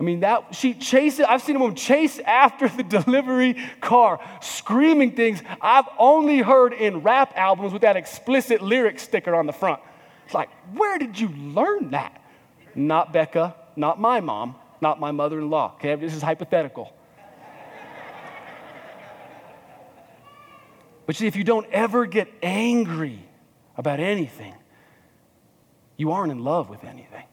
I 0.00 0.02
mean, 0.02 0.20
that 0.20 0.54
she 0.54 0.72
chases, 0.72 1.26
I've 1.28 1.42
seen 1.42 1.56
a 1.56 1.58
woman 1.58 1.76
chase 1.76 2.18
after 2.20 2.68
the 2.68 2.82
delivery 3.02 3.56
car, 3.82 4.18
screaming 4.40 5.12
things 5.12 5.42
I've 5.60 5.88
only 5.98 6.38
heard 6.38 6.72
in 6.72 7.02
rap 7.02 7.34
albums 7.36 7.74
with 7.74 7.82
that 7.82 7.96
explicit 7.96 8.62
lyric 8.62 8.98
sticker 8.98 9.34
on 9.34 9.46
the 9.46 9.52
front. 9.52 9.80
It's 10.24 10.34
like, 10.34 10.48
where 10.74 10.98
did 10.98 11.20
you 11.20 11.28
learn 11.28 11.90
that? 11.90 12.22
Not 12.74 13.12
Becca, 13.12 13.56
not 13.76 14.00
my 14.00 14.20
mom, 14.20 14.56
not 14.80 14.98
my 15.00 15.12
mother 15.12 15.38
in 15.38 15.50
law. 15.50 15.74
Okay, 15.76 15.94
this 15.96 16.14
is 16.14 16.22
hypothetical. 16.22 16.95
But 21.06 21.16
see, 21.16 21.26
if 21.26 21.36
you 21.36 21.44
don't 21.44 21.66
ever 21.70 22.04
get 22.04 22.28
angry 22.42 23.24
about 23.76 24.00
anything, 24.00 24.54
you 25.96 26.12
aren't 26.12 26.32
in 26.32 26.42
love 26.42 26.68
with 26.68 26.84
anything. 26.84 27.24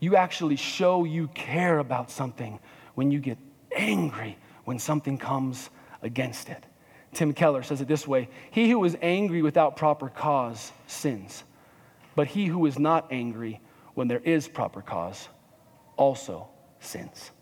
You 0.00 0.16
actually 0.16 0.56
show 0.56 1.04
you 1.04 1.28
care 1.28 1.78
about 1.78 2.10
something 2.10 2.60
when 2.94 3.10
you 3.10 3.18
get 3.18 3.38
angry 3.72 4.38
when 4.64 4.78
something 4.78 5.18
comes 5.18 5.70
against 6.02 6.48
it. 6.48 6.62
Tim 7.12 7.32
Keller 7.32 7.62
says 7.62 7.80
it 7.80 7.88
this 7.88 8.06
way 8.06 8.28
He 8.50 8.70
who 8.70 8.84
is 8.84 8.96
angry 9.02 9.42
without 9.42 9.76
proper 9.76 10.08
cause 10.08 10.72
sins, 10.86 11.42
but 12.14 12.28
he 12.28 12.46
who 12.46 12.66
is 12.66 12.78
not 12.78 13.08
angry 13.10 13.60
when 13.94 14.08
there 14.08 14.20
is 14.20 14.46
proper 14.46 14.80
cause 14.80 15.28
also 15.96 16.48
sins. 16.80 17.32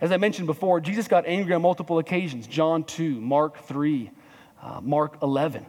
As 0.00 0.12
I 0.12 0.16
mentioned 0.16 0.46
before, 0.46 0.80
Jesus 0.80 1.08
got 1.08 1.26
angry 1.26 1.54
on 1.54 1.62
multiple 1.62 1.98
occasions 1.98 2.46
John 2.46 2.84
2, 2.84 3.20
Mark 3.20 3.64
3, 3.64 4.10
uh, 4.62 4.80
Mark 4.82 5.18
11. 5.22 5.64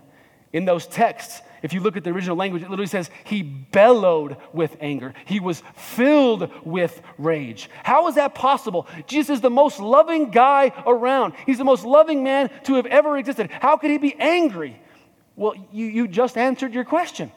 In 0.51 0.65
those 0.65 0.87
texts, 0.87 1.41
if 1.61 1.73
you 1.73 1.79
look 1.79 1.97
at 1.97 2.03
the 2.03 2.09
original 2.09 2.35
language, 2.35 2.63
it 2.63 2.69
literally 2.69 2.87
says 2.87 3.09
he 3.23 3.43
bellowed 3.43 4.37
with 4.53 4.77
anger. 4.79 5.13
He 5.25 5.39
was 5.39 5.61
filled 5.75 6.49
with 6.65 7.01
rage. 7.17 7.69
How 7.83 8.07
is 8.07 8.15
that 8.15 8.33
possible? 8.33 8.87
Jesus 9.07 9.35
is 9.35 9.41
the 9.41 9.49
most 9.49 9.79
loving 9.79 10.31
guy 10.31 10.71
around. 10.87 11.33
He's 11.45 11.57
the 11.57 11.65
most 11.65 11.85
loving 11.85 12.23
man 12.23 12.49
to 12.63 12.75
have 12.75 12.85
ever 12.85 13.17
existed. 13.17 13.51
How 13.51 13.77
could 13.77 13.91
he 13.91 13.97
be 13.97 14.15
angry? 14.15 14.81
Well, 15.35 15.53
you, 15.71 15.85
you 15.85 16.07
just 16.07 16.37
answered 16.37 16.73
your 16.73 16.85
question 16.85 17.31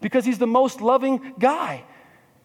because 0.00 0.24
he's 0.24 0.38
the 0.38 0.46
most 0.46 0.80
loving 0.80 1.34
guy. 1.38 1.84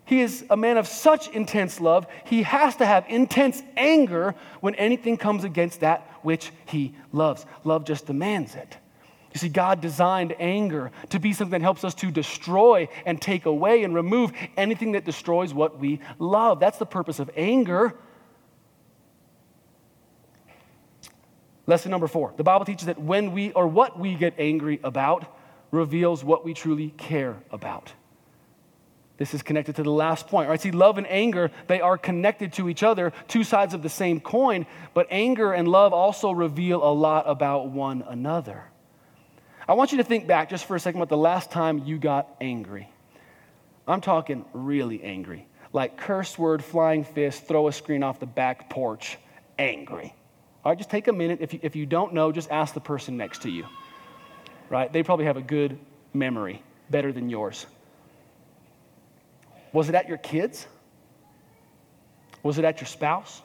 He 0.08 0.22
is 0.22 0.46
a 0.50 0.56
man 0.56 0.78
of 0.78 0.88
such 0.88 1.28
intense 1.28 1.82
love, 1.82 2.08
he 2.24 2.44
has 2.44 2.78
to 2.78 2.86
have 2.86 3.06
intense 3.10 3.62
anger 3.76 4.36
when 4.62 4.74
anything 4.76 5.18
comes 5.18 5.44
against 5.44 5.82
that 5.82 6.10
which 6.22 6.52
he 6.66 6.96
loves. 7.12 7.46
Love 7.66 7.84
just 7.84 8.06
demands 8.06 8.56
it. 8.56 8.78
You 9.34 9.40
see, 9.40 9.50
God 9.50 9.82
designed 9.82 10.34
anger 10.40 10.92
to 11.10 11.20
be 11.20 11.34
something 11.34 11.60
that 11.60 11.62
helps 11.62 11.84
us 11.84 11.94
to 11.96 12.10
destroy 12.10 12.88
and 13.06 13.22
take 13.22 13.46
away 13.46 13.84
and 13.84 13.94
remove 13.94 14.32
anything 14.56 14.94
that 14.94 15.04
destroys 15.04 15.54
what 15.54 15.78
we 15.78 16.00
love. 16.20 16.62
That's 16.62 16.78
the 16.78 16.86
purpose 16.86 17.20
of 17.20 17.30
anger. 17.36 17.94
Lesson 21.66 21.92
number 21.92 22.08
four 22.08 22.34
the 22.38 22.44
Bible 22.44 22.64
teaches 22.64 22.86
that 22.86 22.98
when 22.98 23.34
we, 23.34 23.52
or 23.52 23.68
what 23.68 24.00
we 24.00 24.16
get 24.16 24.36
angry 24.38 24.80
about, 24.86 25.36
reveals 25.72 26.24
what 26.24 26.46
we 26.46 26.54
truly 26.54 26.92
care 26.92 27.36
about. 27.52 27.92
This 29.18 29.34
is 29.34 29.42
connected 29.42 29.76
to 29.78 29.84
the 29.84 29.92
last 29.92 30.28
point, 30.28 30.48
right? 30.48 30.62
See, 30.62 30.72
love 30.72 30.98
and 30.98 31.08
anger, 31.10 31.52
they 31.66 31.82
are 31.82 31.98
connected 31.98 32.54
to 32.54 32.70
each 32.70 32.84
other, 32.84 33.14
two 33.28 33.44
sides 33.44 33.74
of 33.74 33.82
the 33.82 33.90
same 33.90 34.20
coin, 34.20 34.68
but 34.94 35.08
anger 35.10 35.54
and 35.54 35.68
love 35.68 35.92
also 35.92 36.32
reveal 36.32 36.84
a 36.84 36.94
lot 36.94 37.24
about 37.28 37.70
one 37.70 38.04
another. 38.08 38.66
I 39.68 39.74
want 39.74 39.92
you 39.92 39.98
to 39.98 40.04
think 40.04 40.28
back 40.28 40.50
just 40.50 40.66
for 40.66 40.76
a 40.76 40.80
second 40.80 41.00
about 41.00 41.10
the 41.10 41.18
last 41.18 41.52
time 41.52 41.84
you 41.86 41.98
got 41.98 42.30
angry. 42.40 42.90
I'm 43.88 44.02
talking 44.02 44.46
really 44.54 45.04
angry. 45.04 45.48
Like 45.74 45.98
curse 45.98 46.38
word, 46.38 46.64
flying 46.64 47.04
fist, 47.04 47.48
throw 47.48 47.68
a 47.68 47.74
screen 47.74 48.04
off 48.04 48.20
the 48.20 48.26
back 48.26 48.70
porch, 48.70 49.18
angry. 49.58 50.14
All 50.64 50.72
right, 50.72 50.78
just 50.78 50.90
take 50.90 51.08
a 51.08 51.14
minute. 51.14 51.40
If 51.42 51.54
you, 51.54 51.60
if 51.64 51.76
you 51.76 51.86
don't 51.86 52.14
know, 52.14 52.32
just 52.32 52.52
ask 52.52 52.74
the 52.74 52.80
person 52.80 53.18
next 53.18 53.42
to 53.44 53.50
you. 53.50 53.66
Right? 54.70 54.92
They 54.92 55.02
probably 55.02 55.26
have 55.26 55.38
a 55.38 55.42
good 55.42 55.80
memory, 56.14 56.62
better 56.90 57.12
than 57.12 57.30
yours. 57.30 57.66
Was 59.78 59.90
it 59.90 59.94
at 59.94 60.08
your 60.08 60.18
kids? 60.18 60.66
Was 62.42 62.58
it 62.58 62.66
at 62.66 62.82
your 62.82 62.88
spouse? 62.88 63.44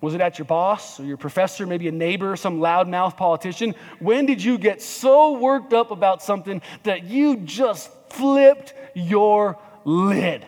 Was 0.00 0.14
it 0.14 0.20
at 0.20 0.38
your 0.38 0.44
boss 0.44 1.00
or 1.00 1.04
your 1.04 1.16
professor, 1.16 1.66
maybe 1.66 1.88
a 1.88 1.90
neighbor, 1.90 2.36
some 2.36 2.60
loudmouth 2.60 3.16
politician? 3.16 3.74
When 3.98 4.26
did 4.26 4.40
you 4.40 4.58
get 4.58 4.80
so 4.80 5.40
worked 5.40 5.72
up 5.72 5.90
about 5.90 6.22
something 6.22 6.62
that 6.84 7.02
you 7.02 7.38
just 7.38 7.90
flipped 8.10 8.74
your 8.94 9.58
lid? 9.84 10.46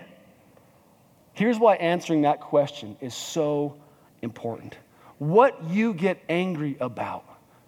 Here's 1.33 1.59
why 1.59 1.75
answering 1.75 2.23
that 2.23 2.39
question 2.39 2.97
is 3.01 3.17
so 3.17 3.75
important. 4.23 4.77
What 5.19 5.65
you 5.69 5.93
get 5.95 6.23
angry 6.29 6.77
about 6.79 7.25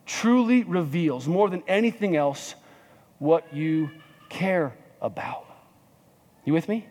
truly 0.06 0.62
reveals 0.62 1.26
more 1.26 1.50
than 1.50 1.64
anything 1.66 2.14
else 2.14 2.54
what 3.18 3.52
you 3.52 3.90
care 4.28 4.72
about. 5.02 5.49
You 6.50 6.54
with 6.54 6.68
me? 6.68 6.84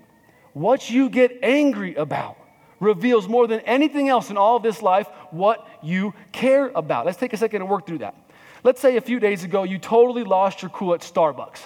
What 0.53 0.89
you 0.89 1.09
get 1.09 1.39
angry 1.43 1.93
about 1.95 2.37
reveals 2.79 3.27
more 3.27 3.45
than 3.45 3.59
anything 3.61 4.07
else 4.07 4.29
in 4.29 4.37
all 4.37 4.55
of 4.55 4.63
this 4.63 4.81
life 4.81 5.09
what 5.31 5.67
you 5.83 6.13
care 6.31 6.69
about. 6.69 7.05
Let's 7.05 7.17
take 7.17 7.33
a 7.33 7.37
second 7.37 7.63
and 7.63 7.69
work 7.69 7.85
through 7.85 7.97
that. 7.97 8.15
Let's 8.63 8.79
say 8.79 8.95
a 8.95 9.01
few 9.01 9.19
days 9.19 9.43
ago 9.43 9.63
you 9.63 9.77
totally 9.77 10.23
lost 10.23 10.61
your 10.61 10.71
cool 10.71 10.93
at 10.93 11.01
Starbucks 11.01 11.59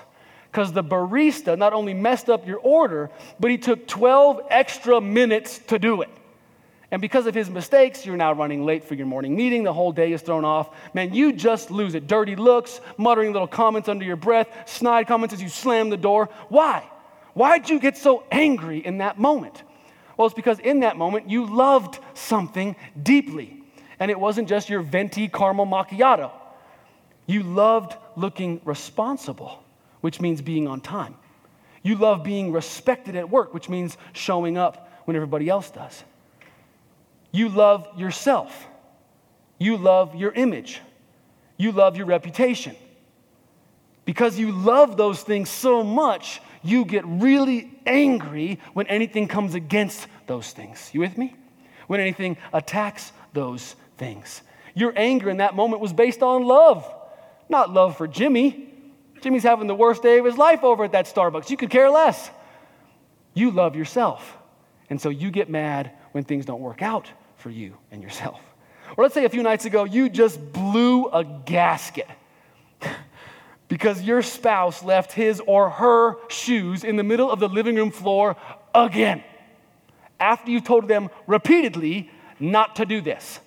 because 0.51 0.73
the 0.73 0.83
barista 0.83 1.55
not 1.55 1.73
only 1.73 1.93
messed 1.93 2.31
up 2.31 2.47
your 2.47 2.57
order, 2.57 3.11
but 3.39 3.51
he 3.51 3.59
took 3.59 3.87
12 3.87 4.41
extra 4.49 4.99
minutes 4.99 5.59
to 5.67 5.77
do 5.77 6.01
it. 6.01 6.09
And 6.89 6.99
because 6.99 7.27
of 7.27 7.35
his 7.35 7.47
mistakes, 7.47 8.07
you're 8.07 8.17
now 8.17 8.33
running 8.33 8.65
late 8.65 8.83
for 8.85 8.95
your 8.95 9.05
morning 9.05 9.35
meeting. 9.35 9.61
The 9.61 9.73
whole 9.73 9.91
day 9.91 10.13
is 10.13 10.23
thrown 10.23 10.45
off. 10.45 10.75
Man, 10.95 11.13
you 11.13 11.31
just 11.31 11.69
lose 11.69 11.93
it. 11.93 12.07
Dirty 12.07 12.35
looks, 12.35 12.81
muttering 12.97 13.33
little 13.33 13.47
comments 13.47 13.87
under 13.87 14.03
your 14.03 14.15
breath, 14.15 14.67
snide 14.67 15.05
comments 15.05 15.35
as 15.35 15.43
you 15.43 15.49
slam 15.49 15.91
the 15.91 15.97
door. 15.97 16.29
Why? 16.49 16.89
Why'd 17.33 17.69
you 17.69 17.79
get 17.79 17.97
so 17.97 18.23
angry 18.31 18.79
in 18.79 18.99
that 18.99 19.19
moment? 19.19 19.63
Well, 20.17 20.27
it's 20.27 20.35
because 20.35 20.59
in 20.59 20.81
that 20.81 20.97
moment 20.97 21.29
you 21.29 21.45
loved 21.45 21.99
something 22.13 22.75
deeply. 23.01 23.59
And 23.99 24.11
it 24.11 24.19
wasn't 24.19 24.49
just 24.49 24.69
your 24.69 24.81
venti 24.81 25.27
caramel 25.27 25.65
macchiato. 25.65 26.31
You 27.25 27.43
loved 27.43 27.95
looking 28.15 28.61
responsible, 28.65 29.63
which 30.01 30.19
means 30.19 30.41
being 30.41 30.67
on 30.67 30.81
time. 30.81 31.15
You 31.81 31.95
love 31.95 32.23
being 32.23 32.51
respected 32.51 33.15
at 33.15 33.29
work, 33.29 33.53
which 33.53 33.69
means 33.69 33.97
showing 34.13 34.57
up 34.57 35.01
when 35.05 35.15
everybody 35.15 35.49
else 35.49 35.69
does. 35.69 36.03
You 37.31 37.49
love 37.49 37.87
yourself. 37.97 38.67
You 39.57 39.77
love 39.77 40.15
your 40.15 40.31
image. 40.31 40.81
You 41.57 41.71
love 41.71 41.97
your 41.97 42.05
reputation. 42.05 42.75
Because 44.05 44.37
you 44.37 44.51
love 44.51 44.97
those 44.97 45.21
things 45.21 45.49
so 45.49 45.83
much, 45.83 46.41
you 46.61 46.85
get 46.85 47.03
really 47.05 47.71
angry 47.85 48.59
when 48.73 48.87
anything 48.87 49.27
comes 49.27 49.55
against 49.55 50.07
those 50.27 50.51
things. 50.51 50.89
You 50.93 50.99
with 51.01 51.17
me? 51.17 51.35
When 51.87 51.99
anything 51.99 52.37
attacks 52.51 53.11
those 53.33 53.75
things. 53.97 54.41
Your 54.73 54.93
anger 54.95 55.29
in 55.29 55.37
that 55.37 55.55
moment 55.55 55.81
was 55.81 55.93
based 55.93 56.23
on 56.23 56.43
love, 56.43 56.85
not 57.49 57.71
love 57.71 57.97
for 57.97 58.07
Jimmy. 58.07 58.69
Jimmy's 59.21 59.43
having 59.43 59.67
the 59.67 59.75
worst 59.75 60.01
day 60.01 60.17
of 60.17 60.25
his 60.25 60.37
life 60.37 60.63
over 60.63 60.83
at 60.83 60.91
that 60.93 61.05
Starbucks. 61.05 61.49
You 61.49 61.57
could 61.57 61.69
care 61.69 61.89
less. 61.89 62.29
You 63.33 63.51
love 63.51 63.75
yourself. 63.75 64.37
And 64.89 64.99
so 64.99 65.09
you 65.09 65.31
get 65.31 65.49
mad 65.49 65.91
when 66.11 66.23
things 66.23 66.45
don't 66.45 66.61
work 66.61 66.81
out 66.81 67.09
for 67.37 67.49
you 67.49 67.77
and 67.91 68.03
yourself. 68.03 68.41
Or 68.97 69.03
let's 69.03 69.13
say 69.13 69.25
a 69.25 69.29
few 69.29 69.43
nights 69.43 69.65
ago, 69.65 69.85
you 69.85 70.09
just 70.09 70.53
blew 70.53 71.07
a 71.07 71.23
gasket 71.23 72.07
because 73.67 74.01
your 74.01 74.21
spouse 74.21 74.83
left 74.83 75.11
his 75.11 75.41
or 75.45 75.69
her 75.69 76.15
shoes 76.29 76.83
in 76.83 76.95
the 76.95 77.03
middle 77.03 77.31
of 77.31 77.39
the 77.39 77.47
living 77.49 77.75
room 77.75 77.91
floor 77.91 78.35
again 78.75 79.23
after 80.19 80.51
you 80.51 80.61
told 80.61 80.87
them 80.87 81.09
repeatedly 81.27 82.09
not 82.39 82.77
to 82.77 82.85
do 82.85 83.01
this. 83.01 83.39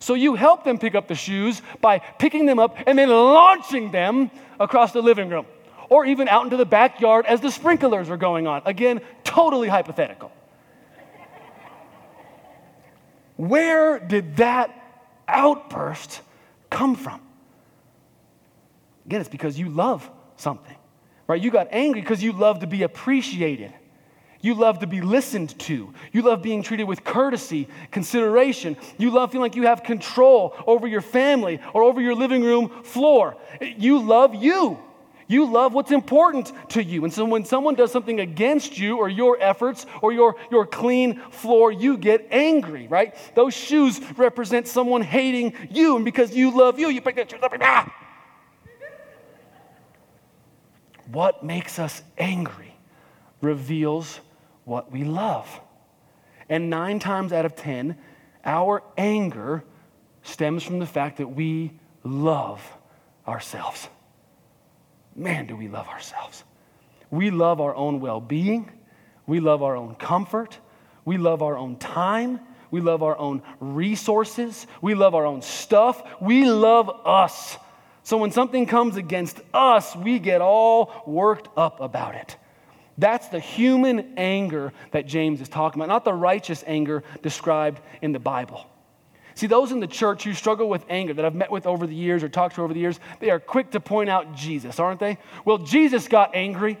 So 0.00 0.14
you 0.14 0.34
help 0.34 0.64
them 0.64 0.78
pick 0.78 0.94
up 0.94 1.08
the 1.08 1.14
shoes 1.14 1.60
by 1.80 1.98
picking 1.98 2.46
them 2.46 2.58
up 2.58 2.76
and 2.86 2.98
then 2.98 3.08
launching 3.08 3.90
them 3.90 4.30
across 4.60 4.92
the 4.92 5.02
living 5.02 5.28
room 5.28 5.46
or 5.88 6.06
even 6.06 6.28
out 6.28 6.44
into 6.44 6.56
the 6.56 6.66
backyard 6.66 7.26
as 7.26 7.40
the 7.40 7.50
sprinklers 7.50 8.10
are 8.10 8.16
going 8.16 8.46
on. 8.46 8.62
Again, 8.64 9.00
totally 9.24 9.68
hypothetical. 9.68 10.30
Where 13.36 13.98
did 13.98 14.36
that 14.36 14.70
outburst 15.26 16.20
come 16.70 16.96
from? 16.96 17.20
Again, 19.08 19.22
it's 19.22 19.30
because 19.30 19.58
you 19.58 19.70
love 19.70 20.10
something, 20.36 20.76
right? 21.26 21.40
You 21.40 21.50
got 21.50 21.68
angry 21.70 22.02
because 22.02 22.22
you 22.22 22.32
love 22.32 22.60
to 22.60 22.66
be 22.66 22.82
appreciated. 22.82 23.72
You 24.42 24.52
love 24.52 24.80
to 24.80 24.86
be 24.86 25.00
listened 25.00 25.58
to. 25.60 25.94
You 26.12 26.20
love 26.20 26.42
being 26.42 26.62
treated 26.62 26.84
with 26.84 27.04
courtesy, 27.04 27.68
consideration. 27.90 28.76
You 28.98 29.10
love 29.10 29.32
feeling 29.32 29.44
like 29.44 29.56
you 29.56 29.62
have 29.62 29.82
control 29.82 30.54
over 30.66 30.86
your 30.86 31.00
family 31.00 31.58
or 31.72 31.84
over 31.84 32.02
your 32.02 32.14
living 32.14 32.42
room 32.42 32.82
floor. 32.82 33.38
You 33.62 33.98
love 33.98 34.34
you. 34.34 34.78
You 35.26 35.46
love 35.46 35.72
what's 35.72 35.90
important 35.90 36.52
to 36.72 36.84
you. 36.84 37.04
And 37.04 37.12
so 37.12 37.24
when 37.24 37.46
someone 37.46 37.76
does 37.76 37.90
something 37.90 38.20
against 38.20 38.76
you 38.76 38.98
or 38.98 39.08
your 39.08 39.40
efforts 39.40 39.86
or 40.02 40.12
your, 40.12 40.36
your 40.50 40.66
clean 40.66 41.18
floor, 41.30 41.72
you 41.72 41.96
get 41.96 42.28
angry, 42.30 42.88
right? 42.88 43.14
Those 43.34 43.54
shoes 43.54 44.02
represent 44.18 44.68
someone 44.68 45.00
hating 45.00 45.54
you. 45.70 45.96
And 45.96 46.04
because 46.04 46.36
you 46.36 46.50
love 46.50 46.78
you, 46.78 46.90
you 46.90 47.00
pick 47.00 47.16
that 47.16 47.30
shoes 47.30 47.42
up 47.42 47.54
and 47.54 47.62
ah! 47.62 47.90
What 51.10 51.42
makes 51.42 51.78
us 51.78 52.02
angry 52.16 52.74
reveals 53.40 54.20
what 54.64 54.92
we 54.92 55.04
love. 55.04 55.48
And 56.48 56.70
nine 56.70 56.98
times 56.98 57.32
out 57.32 57.44
of 57.44 57.56
ten, 57.56 57.96
our 58.44 58.82
anger 58.96 59.64
stems 60.22 60.62
from 60.62 60.78
the 60.78 60.86
fact 60.86 61.18
that 61.18 61.28
we 61.28 61.72
love 62.04 62.62
ourselves. 63.26 63.88
Man, 65.16 65.46
do 65.46 65.56
we 65.56 65.68
love 65.68 65.88
ourselves. 65.88 66.44
We 67.10 67.30
love 67.30 67.60
our 67.60 67.74
own 67.74 68.00
well 68.00 68.20
being, 68.20 68.70
we 69.26 69.40
love 69.40 69.62
our 69.62 69.76
own 69.76 69.94
comfort, 69.94 70.58
we 71.04 71.16
love 71.16 71.42
our 71.42 71.56
own 71.56 71.76
time. 71.76 72.40
We 72.70 72.80
love 72.80 73.02
our 73.02 73.16
own 73.16 73.42
resources. 73.60 74.66
We 74.82 74.94
love 74.94 75.14
our 75.14 75.24
own 75.24 75.42
stuff. 75.42 76.02
We 76.20 76.50
love 76.50 76.90
us. 77.04 77.56
So 78.08 78.16
when 78.16 78.30
something 78.30 78.64
comes 78.64 78.96
against 78.96 79.38
us, 79.52 79.94
we 79.94 80.18
get 80.18 80.40
all 80.40 81.02
worked 81.06 81.50
up 81.58 81.82
about 81.82 82.14
it. 82.14 82.38
That's 82.96 83.28
the 83.28 83.38
human 83.38 84.14
anger 84.16 84.72
that 84.92 85.06
James 85.06 85.42
is 85.42 85.48
talking 85.50 85.78
about, 85.78 85.92
not 85.92 86.06
the 86.06 86.14
righteous 86.14 86.64
anger 86.66 87.04
described 87.22 87.82
in 88.00 88.12
the 88.12 88.18
Bible. 88.18 88.64
See, 89.34 89.46
those 89.46 89.72
in 89.72 89.80
the 89.80 89.86
church 89.86 90.24
who 90.24 90.32
struggle 90.32 90.70
with 90.70 90.86
anger 90.88 91.12
that 91.12 91.24
I've 91.26 91.34
met 91.34 91.50
with 91.50 91.66
over 91.66 91.86
the 91.86 91.94
years 91.94 92.24
or 92.24 92.30
talked 92.30 92.54
to 92.54 92.62
over 92.62 92.72
the 92.72 92.80
years, 92.80 92.98
they 93.20 93.28
are 93.28 93.38
quick 93.38 93.72
to 93.72 93.78
point 93.78 94.08
out 94.08 94.34
Jesus, 94.34 94.80
aren't 94.80 95.00
they? 95.00 95.18
Well, 95.44 95.58
Jesus 95.58 96.08
got 96.08 96.34
angry. 96.34 96.78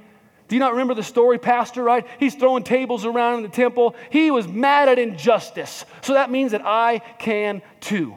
Do 0.48 0.56
you 0.56 0.60
not 0.60 0.72
remember 0.72 0.94
the 0.94 1.02
story, 1.02 1.38
Pastor, 1.38 1.82
right? 1.82 2.06
He's 2.18 2.36
throwing 2.36 2.64
tables 2.64 3.04
around 3.04 3.36
in 3.36 3.42
the 3.42 3.50
temple. 3.50 3.96
He 4.08 4.30
was 4.30 4.48
mad 4.48 4.88
at 4.88 4.98
injustice. 4.98 5.84
So 6.00 6.14
that 6.14 6.30
means 6.30 6.52
that 6.52 6.62
I 6.64 7.00
can 7.18 7.60
too. 7.80 8.16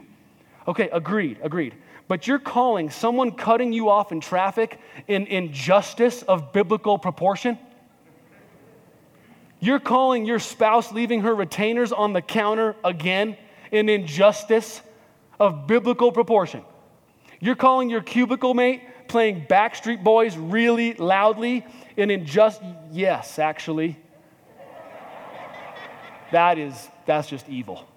Okay, 0.66 0.88
agreed, 0.94 1.40
agreed. 1.42 1.76
But 2.12 2.28
you're 2.28 2.40
calling 2.40 2.90
someone 2.90 3.32
cutting 3.32 3.72
you 3.72 3.90
off 3.90 4.12
in 4.12 4.20
traffic 4.20 4.82
in 5.08 5.28
injustice 5.28 6.24
of 6.24 6.52
biblical 6.52 7.00
proportion? 7.00 7.58
You're 9.62 9.80
calling 9.80 10.26
your 10.26 10.40
spouse 10.40 10.92
leaving 10.92 11.22
her 11.22 11.34
retainers 11.34 11.94
on 11.94 12.12
the 12.12 12.22
counter 12.22 12.76
again 12.84 13.38
an 13.72 13.88
injustice 13.88 14.82
of 15.40 15.68
biblical 15.68 16.12
proportion. 16.12 16.66
You're 17.40 17.56
calling 17.56 17.90
your 17.90 18.02
cubicle 18.02 18.54
mate 18.54 18.82
playing 19.08 19.46
Backstreet 19.50 20.04
Boys 20.04 20.36
really 20.36 20.96
loudly 20.96 21.66
an 21.96 22.12
injustice. 22.12 22.68
Yes, 22.92 23.40
actually. 23.40 23.98
That 26.34 26.58
is, 26.58 26.90
that's 27.06 27.30
just 27.30 27.48
evil. 27.48 27.88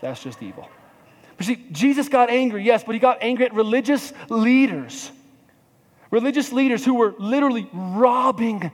That's 0.00 0.22
just 0.22 0.44
evil. 0.44 0.68
But 1.36 1.46
see, 1.46 1.64
Jesus 1.72 2.08
got 2.08 2.30
angry, 2.30 2.62
yes, 2.64 2.84
but 2.84 2.94
he 2.94 2.98
got 2.98 3.18
angry 3.20 3.46
at 3.46 3.54
religious 3.54 4.12
leaders. 4.28 5.10
Religious 6.10 6.52
leaders 6.52 6.84
who 6.84 6.94
were 6.94 7.14
literally 7.18 7.68
robbing 7.72 8.70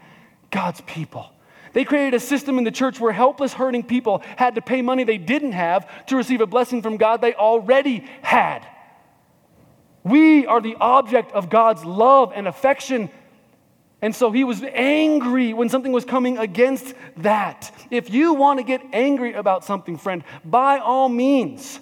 God's 0.50 0.80
people. 0.82 1.30
They 1.72 1.84
created 1.84 2.14
a 2.14 2.20
system 2.20 2.58
in 2.58 2.64
the 2.64 2.70
church 2.70 2.98
where 2.98 3.12
helpless, 3.12 3.52
hurting 3.52 3.84
people 3.84 4.22
had 4.36 4.56
to 4.56 4.60
pay 4.60 4.82
money 4.82 5.04
they 5.04 5.18
didn't 5.18 5.52
have 5.52 6.06
to 6.06 6.16
receive 6.16 6.40
a 6.40 6.46
blessing 6.46 6.82
from 6.82 6.96
God 6.96 7.20
they 7.20 7.34
already 7.34 8.04
had. 8.22 8.66
We 10.02 10.46
are 10.46 10.60
the 10.60 10.76
object 10.80 11.32
of 11.32 11.50
God's 11.50 11.84
love 11.84 12.32
and 12.34 12.48
affection. 12.48 13.10
And 14.02 14.14
so 14.14 14.32
he 14.32 14.44
was 14.44 14.62
angry 14.62 15.52
when 15.52 15.68
something 15.68 15.92
was 15.92 16.04
coming 16.04 16.38
against 16.38 16.94
that. 17.18 17.72
If 17.90 18.10
you 18.10 18.34
want 18.34 18.58
to 18.58 18.64
get 18.64 18.82
angry 18.92 19.34
about 19.34 19.64
something, 19.64 19.96
friend, 19.96 20.24
by 20.44 20.78
all 20.78 21.08
means, 21.08 21.78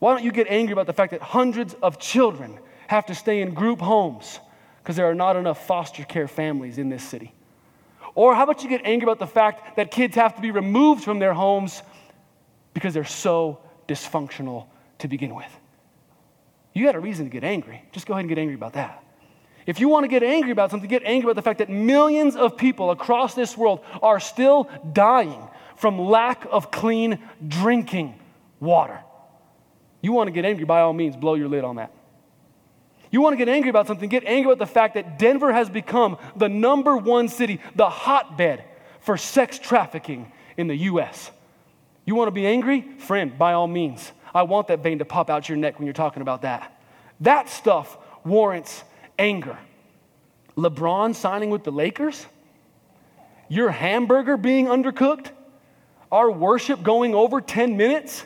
why 0.00 0.14
don't 0.14 0.24
you 0.24 0.32
get 0.32 0.48
angry 0.48 0.72
about 0.72 0.86
the 0.86 0.92
fact 0.92 1.12
that 1.12 1.22
hundreds 1.22 1.74
of 1.74 2.00
children 2.00 2.58
have 2.88 3.06
to 3.06 3.14
stay 3.14 3.42
in 3.42 3.54
group 3.54 3.80
homes 3.80 4.40
because 4.82 4.96
there 4.96 5.08
are 5.08 5.14
not 5.14 5.36
enough 5.36 5.66
foster 5.66 6.02
care 6.04 6.26
families 6.26 6.78
in 6.78 6.88
this 6.88 7.04
city? 7.04 7.32
Or 8.14 8.34
how 8.34 8.42
about 8.42 8.62
you 8.62 8.68
get 8.68 8.80
angry 8.84 9.04
about 9.04 9.18
the 9.18 9.26
fact 9.26 9.76
that 9.76 9.90
kids 9.90 10.16
have 10.16 10.34
to 10.34 10.42
be 10.42 10.50
removed 10.50 11.04
from 11.04 11.18
their 11.18 11.34
homes 11.34 11.82
because 12.74 12.94
they're 12.94 13.04
so 13.04 13.60
dysfunctional 13.86 14.66
to 14.98 15.06
begin 15.06 15.34
with? 15.34 15.54
You 16.72 16.86
got 16.86 16.94
a 16.94 17.00
reason 17.00 17.26
to 17.26 17.30
get 17.30 17.44
angry. 17.44 17.84
Just 17.92 18.06
go 18.06 18.14
ahead 18.14 18.24
and 18.24 18.28
get 18.28 18.38
angry 18.38 18.54
about 18.54 18.72
that. 18.72 19.04
If 19.66 19.80
you 19.80 19.88
want 19.90 20.04
to 20.04 20.08
get 20.08 20.22
angry 20.22 20.50
about 20.50 20.70
something, 20.70 20.88
get 20.88 21.02
angry 21.04 21.30
about 21.30 21.36
the 21.36 21.42
fact 21.42 21.58
that 21.58 21.68
millions 21.68 22.36
of 22.36 22.56
people 22.56 22.90
across 22.90 23.34
this 23.34 23.56
world 23.56 23.80
are 24.02 24.18
still 24.18 24.68
dying 24.92 25.46
from 25.76 25.98
lack 25.98 26.46
of 26.50 26.70
clean 26.70 27.18
drinking 27.46 28.18
water. 28.60 29.00
You 30.00 30.12
want 30.12 30.28
to 30.28 30.32
get 30.32 30.44
angry, 30.44 30.64
by 30.64 30.80
all 30.80 30.92
means, 30.92 31.16
blow 31.16 31.34
your 31.34 31.48
lid 31.48 31.64
on 31.64 31.76
that. 31.76 31.92
You 33.10 33.20
want 33.20 33.32
to 33.32 33.36
get 33.36 33.48
angry 33.48 33.70
about 33.70 33.86
something, 33.86 34.08
get 34.08 34.24
angry 34.24 34.52
about 34.52 34.64
the 34.64 34.72
fact 34.72 34.94
that 34.94 35.18
Denver 35.18 35.52
has 35.52 35.68
become 35.68 36.16
the 36.36 36.48
number 36.48 36.96
one 36.96 37.28
city, 37.28 37.60
the 37.74 37.88
hotbed 37.88 38.64
for 39.00 39.16
sex 39.16 39.58
trafficking 39.58 40.30
in 40.56 40.68
the 40.68 40.76
U.S. 40.76 41.30
You 42.04 42.14
want 42.14 42.28
to 42.28 42.32
be 42.32 42.46
angry? 42.46 42.82
Friend, 42.98 43.36
by 43.36 43.54
all 43.54 43.66
means. 43.66 44.12
I 44.32 44.42
want 44.42 44.68
that 44.68 44.80
vein 44.80 45.00
to 45.00 45.04
pop 45.04 45.28
out 45.28 45.48
your 45.48 45.58
neck 45.58 45.78
when 45.78 45.86
you're 45.86 45.92
talking 45.92 46.22
about 46.22 46.42
that. 46.42 46.80
That 47.20 47.48
stuff 47.48 47.98
warrants 48.24 48.84
anger. 49.18 49.58
LeBron 50.56 51.14
signing 51.14 51.50
with 51.50 51.64
the 51.64 51.72
Lakers? 51.72 52.24
Your 53.48 53.70
hamburger 53.70 54.36
being 54.36 54.66
undercooked? 54.66 55.30
Our 56.12 56.30
worship 56.30 56.82
going 56.82 57.14
over 57.14 57.40
10 57.40 57.76
minutes? 57.76 58.24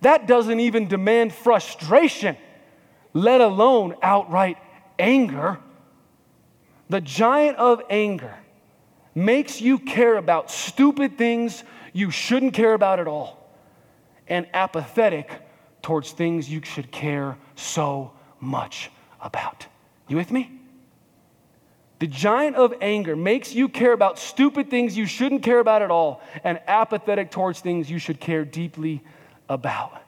That 0.00 0.26
doesn't 0.26 0.60
even 0.60 0.88
demand 0.88 1.32
frustration 1.32 2.36
let 3.16 3.40
alone 3.40 3.94
outright 4.02 4.58
anger. 4.98 5.58
The 6.90 7.00
giant 7.00 7.56
of 7.56 7.80
anger 7.88 8.34
makes 9.14 9.62
you 9.62 9.78
care 9.78 10.18
about 10.18 10.50
stupid 10.50 11.16
things 11.16 11.64
you 11.94 12.10
shouldn't 12.10 12.52
care 12.52 12.74
about 12.74 13.00
at 13.00 13.08
all, 13.08 13.50
and 14.28 14.46
apathetic 14.52 15.30
towards 15.80 16.12
things 16.12 16.50
you 16.50 16.60
should 16.62 16.92
care 16.92 17.38
so 17.54 18.12
much 18.38 18.90
about. 19.18 19.66
You 20.08 20.18
with 20.18 20.30
me? 20.30 20.50
The 22.00 22.06
giant 22.06 22.56
of 22.56 22.74
anger 22.82 23.16
makes 23.16 23.54
you 23.54 23.70
care 23.70 23.92
about 23.92 24.18
stupid 24.18 24.68
things 24.68 24.94
you 24.94 25.06
shouldn't 25.06 25.42
care 25.42 25.60
about 25.60 25.80
at 25.80 25.90
all 25.90 26.20
and 26.44 26.60
apathetic 26.66 27.30
towards 27.30 27.60
things 27.60 27.90
you 27.90 27.98
should 27.98 28.20
care 28.20 28.44
deeply 28.44 29.02
about. 29.48 30.02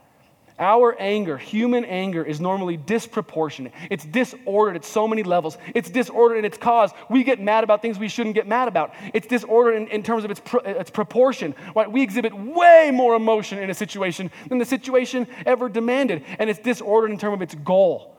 Our 0.60 0.96
anger, 0.98 1.38
human 1.38 1.84
anger, 1.84 2.24
is 2.24 2.40
normally 2.40 2.76
disproportionate. 2.76 3.72
It's 3.90 4.04
disordered 4.04 4.74
at 4.74 4.84
so 4.84 5.06
many 5.06 5.22
levels. 5.22 5.56
It's 5.72 5.88
disordered 5.88 6.38
in 6.38 6.44
its 6.44 6.58
cause. 6.58 6.90
We 7.08 7.22
get 7.22 7.40
mad 7.40 7.62
about 7.62 7.80
things 7.80 7.96
we 7.96 8.08
shouldn't 8.08 8.34
get 8.34 8.48
mad 8.48 8.66
about. 8.66 8.92
It's 9.14 9.28
disordered 9.28 9.76
in, 9.76 9.88
in 9.88 10.02
terms 10.02 10.24
of 10.24 10.32
its, 10.32 10.40
pro, 10.40 10.60
its 10.60 10.90
proportion. 10.90 11.54
Right? 11.76 11.90
We 11.90 12.02
exhibit 12.02 12.34
way 12.34 12.90
more 12.92 13.14
emotion 13.14 13.58
in 13.60 13.70
a 13.70 13.74
situation 13.74 14.32
than 14.48 14.58
the 14.58 14.64
situation 14.64 15.28
ever 15.46 15.68
demanded. 15.68 16.24
And 16.40 16.50
it's 16.50 16.58
disordered 16.58 17.12
in 17.12 17.18
terms 17.18 17.34
of 17.34 17.42
its 17.42 17.54
goal. 17.54 18.16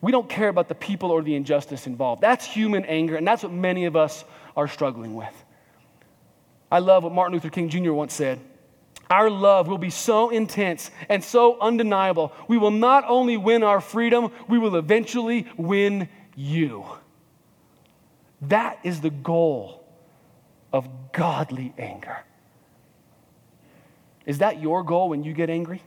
We 0.00 0.12
don't 0.12 0.28
care 0.28 0.48
about 0.48 0.68
the 0.68 0.76
people 0.76 1.10
or 1.10 1.20
the 1.20 1.34
injustice 1.34 1.88
involved. 1.88 2.22
That's 2.22 2.46
human 2.46 2.84
anger, 2.84 3.16
and 3.16 3.26
that's 3.26 3.42
what 3.42 3.52
many 3.52 3.86
of 3.86 3.96
us 3.96 4.24
are 4.56 4.68
struggling 4.68 5.14
with. 5.14 5.34
I 6.70 6.78
love 6.78 7.02
what 7.02 7.12
Martin 7.12 7.34
Luther 7.34 7.50
King 7.50 7.68
Jr. 7.68 7.92
once 7.92 8.14
said. 8.14 8.40
Our 9.10 9.28
love 9.28 9.66
will 9.66 9.78
be 9.78 9.90
so 9.90 10.30
intense 10.30 10.92
and 11.08 11.22
so 11.22 11.58
undeniable. 11.60 12.32
We 12.46 12.56
will 12.56 12.70
not 12.70 13.04
only 13.08 13.36
win 13.36 13.64
our 13.64 13.80
freedom, 13.80 14.30
we 14.48 14.56
will 14.56 14.76
eventually 14.76 15.48
win 15.56 16.08
you. 16.36 16.86
That 18.42 18.78
is 18.84 19.00
the 19.00 19.10
goal 19.10 19.84
of 20.72 20.88
godly 21.12 21.74
anger. 21.76 22.18
Is 24.24 24.38
that 24.38 24.60
your 24.60 24.84
goal 24.84 25.08
when 25.08 25.24
you 25.24 25.32
get 25.32 25.50
angry? 25.50 25.82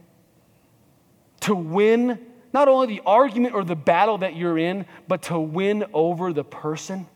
To 1.41 1.55
win 1.55 2.19
not 2.51 2.67
only 2.67 2.87
the 2.87 3.01
argument 3.05 3.55
or 3.55 3.63
the 3.63 3.75
battle 3.75 4.17
that 4.17 4.35
you're 4.35 4.57
in, 4.57 4.85
but 5.07 5.23
to 5.23 5.39
win 5.39 5.85
over 5.93 6.33
the 6.33 6.43
person 6.43 7.07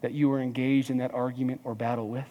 that 0.00 0.12
you 0.12 0.28
were 0.28 0.40
engaged 0.40 0.90
in 0.90 0.98
that 0.98 1.14
argument 1.14 1.60
or 1.62 1.74
battle 1.74 2.08
with. 2.08 2.26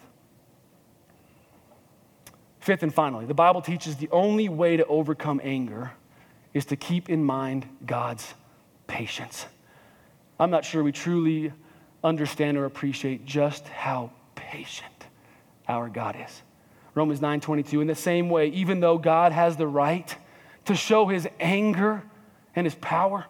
Fifth 2.68 2.82
and 2.82 2.92
finally, 2.92 3.24
the 3.24 3.32
Bible 3.32 3.62
teaches 3.62 3.96
the 3.96 4.10
only 4.12 4.50
way 4.50 4.76
to 4.76 4.84
overcome 4.84 5.40
anger 5.42 5.90
is 6.52 6.66
to 6.66 6.76
keep 6.76 7.08
in 7.08 7.24
mind 7.24 7.66
God's 7.86 8.34
patience. 8.86 9.46
I'm 10.38 10.50
not 10.50 10.66
sure 10.66 10.82
we 10.82 10.92
truly 10.92 11.50
understand 12.04 12.58
or 12.58 12.66
appreciate 12.66 13.24
just 13.24 13.66
how 13.68 14.10
patient 14.34 15.06
our 15.66 15.88
God 15.88 16.14
is. 16.22 16.42
Romans 16.94 17.20
9:22 17.22 17.80
in 17.80 17.86
the 17.86 17.94
same 17.94 18.28
way 18.28 18.48
even 18.48 18.80
though 18.80 18.98
God 18.98 19.32
has 19.32 19.56
the 19.56 19.66
right 19.66 20.14
to 20.66 20.74
show 20.74 21.06
his 21.06 21.26
anger 21.40 22.02
and 22.54 22.66
his 22.66 22.74
power, 22.74 23.24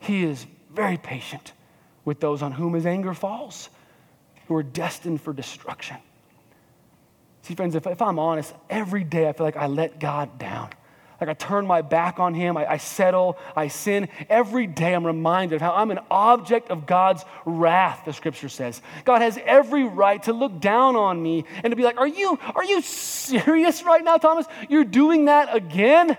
he 0.00 0.22
is 0.22 0.46
very 0.70 0.98
patient 0.98 1.54
with 2.04 2.20
those 2.20 2.42
on 2.42 2.52
whom 2.52 2.74
his 2.74 2.84
anger 2.84 3.14
falls, 3.14 3.70
who 4.48 4.54
are 4.54 4.62
destined 4.62 5.22
for 5.22 5.32
destruction. 5.32 5.96
See, 7.50 7.56
friends, 7.56 7.74
if, 7.74 7.84
if 7.84 8.00
I'm 8.00 8.20
honest, 8.20 8.54
every 8.70 9.02
day 9.02 9.28
I 9.28 9.32
feel 9.32 9.44
like 9.44 9.56
I 9.56 9.66
let 9.66 9.98
God 9.98 10.38
down. 10.38 10.70
Like 11.20 11.28
I 11.28 11.34
turn 11.34 11.66
my 11.66 11.82
back 11.82 12.20
on 12.20 12.32
him, 12.32 12.56
I, 12.56 12.64
I, 12.64 12.76
settle, 12.76 13.38
I 13.56 13.66
sin. 13.66 14.08
Every 14.28 14.68
day 14.68 14.94
I'm 14.94 15.04
reminded 15.04 15.56
of 15.56 15.60
how 15.60 15.74
I'm 15.74 15.90
an 15.90 15.98
object 16.12 16.70
of 16.70 16.86
God's 16.86 17.24
wrath, 17.44 18.02
the 18.04 18.12
scripture 18.12 18.48
says. 18.48 18.80
God 19.04 19.20
has 19.20 19.36
every 19.44 19.82
right 19.82 20.22
to 20.22 20.32
look 20.32 20.60
down 20.60 20.94
on 20.94 21.20
me 21.20 21.44
and 21.64 21.72
to 21.72 21.76
be 21.76 21.82
like, 21.82 21.98
Are 21.98 22.06
you, 22.06 22.38
are 22.54 22.62
you 22.62 22.82
serious 22.82 23.82
right 23.82 24.04
now, 24.04 24.16
Thomas? 24.18 24.46
You're 24.68 24.84
doing 24.84 25.24
that 25.24 25.52
again? 25.52 26.16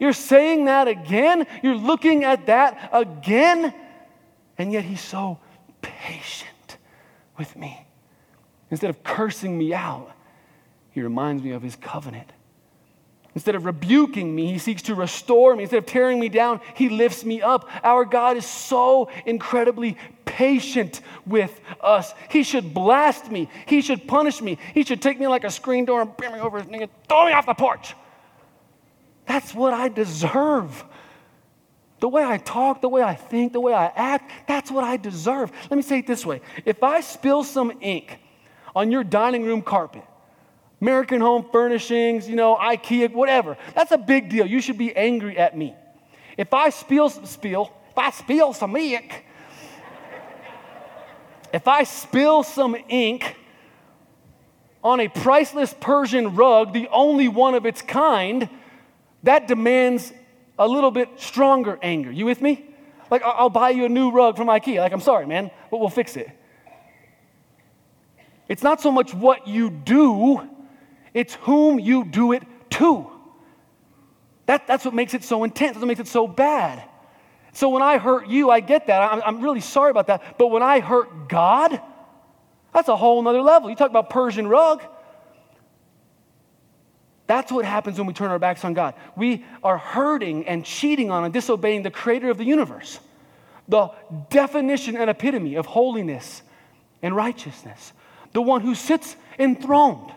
You're 0.00 0.14
saying 0.14 0.64
that 0.64 0.88
again? 0.88 1.46
You're 1.62 1.74
looking 1.74 2.24
at 2.24 2.46
that 2.46 2.88
again? 2.94 3.74
And 4.56 4.72
yet 4.72 4.86
he's 4.86 5.02
so 5.02 5.38
patient 5.82 6.78
with 7.36 7.56
me. 7.56 7.86
Instead 8.70 8.88
of 8.88 9.02
cursing 9.02 9.58
me 9.58 9.74
out, 9.74 10.14
he 10.92 11.02
reminds 11.02 11.42
me 11.42 11.50
of 11.50 11.62
his 11.62 11.76
covenant. 11.76 12.30
Instead 13.34 13.54
of 13.54 13.64
rebuking 13.64 14.34
me, 14.34 14.52
he 14.52 14.58
seeks 14.58 14.82
to 14.82 14.94
restore 14.94 15.56
me. 15.56 15.62
Instead 15.62 15.78
of 15.78 15.86
tearing 15.86 16.20
me 16.20 16.28
down, 16.28 16.60
he 16.74 16.90
lifts 16.90 17.24
me 17.24 17.40
up. 17.40 17.68
Our 17.82 18.04
God 18.04 18.36
is 18.36 18.44
so 18.44 19.08
incredibly 19.24 19.96
patient 20.26 21.00
with 21.26 21.58
us. 21.80 22.12
He 22.28 22.42
should 22.42 22.74
blast 22.74 23.30
me. 23.30 23.48
He 23.66 23.80
should 23.80 24.06
punish 24.06 24.42
me. 24.42 24.58
He 24.74 24.84
should 24.84 25.00
take 25.00 25.18
me 25.18 25.26
like 25.28 25.44
a 25.44 25.50
screen 25.50 25.86
door 25.86 26.02
and 26.02 26.14
bring 26.16 26.32
me 26.32 26.40
over 26.40 26.58
his 26.58 26.68
knee 26.68 26.82
and 26.82 26.90
throw 27.08 27.24
me 27.24 27.32
off 27.32 27.46
the 27.46 27.54
porch. 27.54 27.94
That's 29.26 29.54
what 29.54 29.72
I 29.72 29.88
deserve. 29.88 30.84
The 32.00 32.08
way 32.08 32.24
I 32.24 32.36
talk, 32.36 32.82
the 32.82 32.88
way 32.88 33.02
I 33.02 33.14
think, 33.14 33.52
the 33.52 33.60
way 33.60 33.72
I 33.72 33.86
act, 33.86 34.30
that's 34.46 34.70
what 34.70 34.84
I 34.84 34.98
deserve. 34.98 35.52
Let 35.70 35.76
me 35.76 35.82
say 35.82 36.00
it 36.00 36.06
this 36.06 36.26
way 36.26 36.42
if 36.66 36.82
I 36.82 37.00
spill 37.00 37.44
some 37.44 37.72
ink 37.80 38.18
on 38.74 38.90
your 38.90 39.04
dining 39.04 39.44
room 39.44 39.62
carpet, 39.62 40.02
American 40.82 41.20
Home 41.20 41.46
Furnishings, 41.52 42.28
you 42.28 42.34
know, 42.34 42.56
IKEA, 42.56 43.12
whatever, 43.12 43.56
that's 43.72 43.92
a 43.92 43.98
big 43.98 44.28
deal. 44.28 44.44
You 44.44 44.60
should 44.60 44.76
be 44.76 44.94
angry 44.96 45.38
at 45.38 45.56
me. 45.56 45.76
If 46.36 46.52
I 46.52 46.70
spill, 46.70 47.08
spill, 47.08 47.72
if 47.92 47.98
I 47.98 48.10
spill 48.10 48.52
some 48.52 48.74
ink, 48.74 49.24
if 51.52 51.68
I 51.68 51.84
spill 51.84 52.42
some 52.42 52.76
ink 52.88 53.36
on 54.82 54.98
a 54.98 55.06
priceless 55.06 55.72
Persian 55.78 56.34
rug, 56.34 56.72
the 56.72 56.88
only 56.90 57.28
one 57.28 57.54
of 57.54 57.64
its 57.64 57.80
kind, 57.80 58.48
that 59.22 59.46
demands 59.46 60.12
a 60.58 60.66
little 60.66 60.90
bit 60.90 61.08
stronger 61.16 61.78
anger. 61.80 62.10
You 62.10 62.26
with 62.26 62.42
me? 62.42 62.66
Like, 63.08 63.22
I'll 63.22 63.50
buy 63.50 63.70
you 63.70 63.84
a 63.84 63.88
new 63.88 64.10
rug 64.10 64.36
from 64.36 64.48
IKEA. 64.48 64.78
Like, 64.78 64.92
I'm 64.92 65.00
sorry, 65.00 65.26
man, 65.26 65.52
but 65.70 65.78
we'll 65.78 65.90
fix 65.90 66.16
it. 66.16 66.28
It's 68.48 68.64
not 68.64 68.80
so 68.80 68.90
much 68.90 69.14
what 69.14 69.46
you 69.46 69.70
do, 69.70 70.48
it's 71.14 71.34
whom 71.34 71.78
you 71.78 72.04
do 72.04 72.32
it 72.32 72.42
to. 72.70 73.06
That, 74.46 74.66
that's 74.66 74.84
what 74.84 74.94
makes 74.94 75.14
it 75.14 75.24
so 75.24 75.44
intense, 75.44 75.74
that's 75.74 75.80
what 75.80 75.88
makes 75.88 76.00
it 76.00 76.08
so 76.08 76.26
bad. 76.26 76.82
So 77.52 77.68
when 77.68 77.82
I 77.82 77.98
hurt 77.98 78.28
you, 78.28 78.50
I 78.50 78.60
get 78.60 78.86
that. 78.86 79.00
I'm, 79.00 79.22
I'm 79.24 79.42
really 79.42 79.60
sorry 79.60 79.90
about 79.90 80.06
that. 80.06 80.38
But 80.38 80.48
when 80.48 80.62
I 80.62 80.80
hurt 80.80 81.28
God, 81.28 81.80
that's 82.72 82.88
a 82.88 82.96
whole 82.96 83.22
nother 83.22 83.42
level. 83.42 83.68
You 83.68 83.76
talk 83.76 83.90
about 83.90 84.08
Persian 84.08 84.48
rug. 84.48 84.82
That's 87.26 87.52
what 87.52 87.64
happens 87.64 87.98
when 87.98 88.06
we 88.06 88.14
turn 88.14 88.30
our 88.30 88.38
backs 88.38 88.64
on 88.64 88.74
God. 88.74 88.94
We 89.16 89.44
are 89.62 89.78
hurting 89.78 90.46
and 90.46 90.64
cheating 90.64 91.10
on 91.10 91.24
and 91.24 91.32
disobeying 91.32 91.82
the 91.82 91.90
creator 91.90 92.30
of 92.30 92.38
the 92.38 92.44
universe, 92.44 92.98
the 93.68 93.90
definition 94.30 94.96
and 94.96 95.08
epitome 95.08 95.54
of 95.56 95.66
holiness 95.66 96.42
and 97.02 97.14
righteousness, 97.14 97.92
the 98.32 98.42
one 98.42 98.62
who 98.62 98.74
sits 98.74 99.16
enthroned 99.38 100.12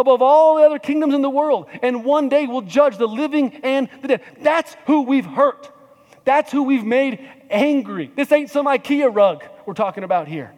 above 0.00 0.22
all 0.22 0.56
the 0.56 0.62
other 0.62 0.78
kingdoms 0.78 1.14
in 1.14 1.22
the 1.22 1.30
world 1.30 1.66
and 1.82 2.04
one 2.04 2.28
day 2.28 2.46
will 2.46 2.62
judge 2.62 2.96
the 2.96 3.06
living 3.06 3.60
and 3.62 3.88
the 4.02 4.08
dead. 4.08 4.22
That's 4.40 4.76
who 4.86 5.02
we've 5.02 5.24
hurt. 5.24 5.70
That's 6.24 6.50
who 6.50 6.64
we've 6.64 6.84
made 6.84 7.20
angry. 7.50 8.10
This 8.14 8.32
ain't 8.32 8.50
some 8.50 8.66
IKEA 8.66 9.14
rug 9.14 9.44
we're 9.66 9.74
talking 9.74 10.04
about 10.04 10.28
here. 10.28 10.52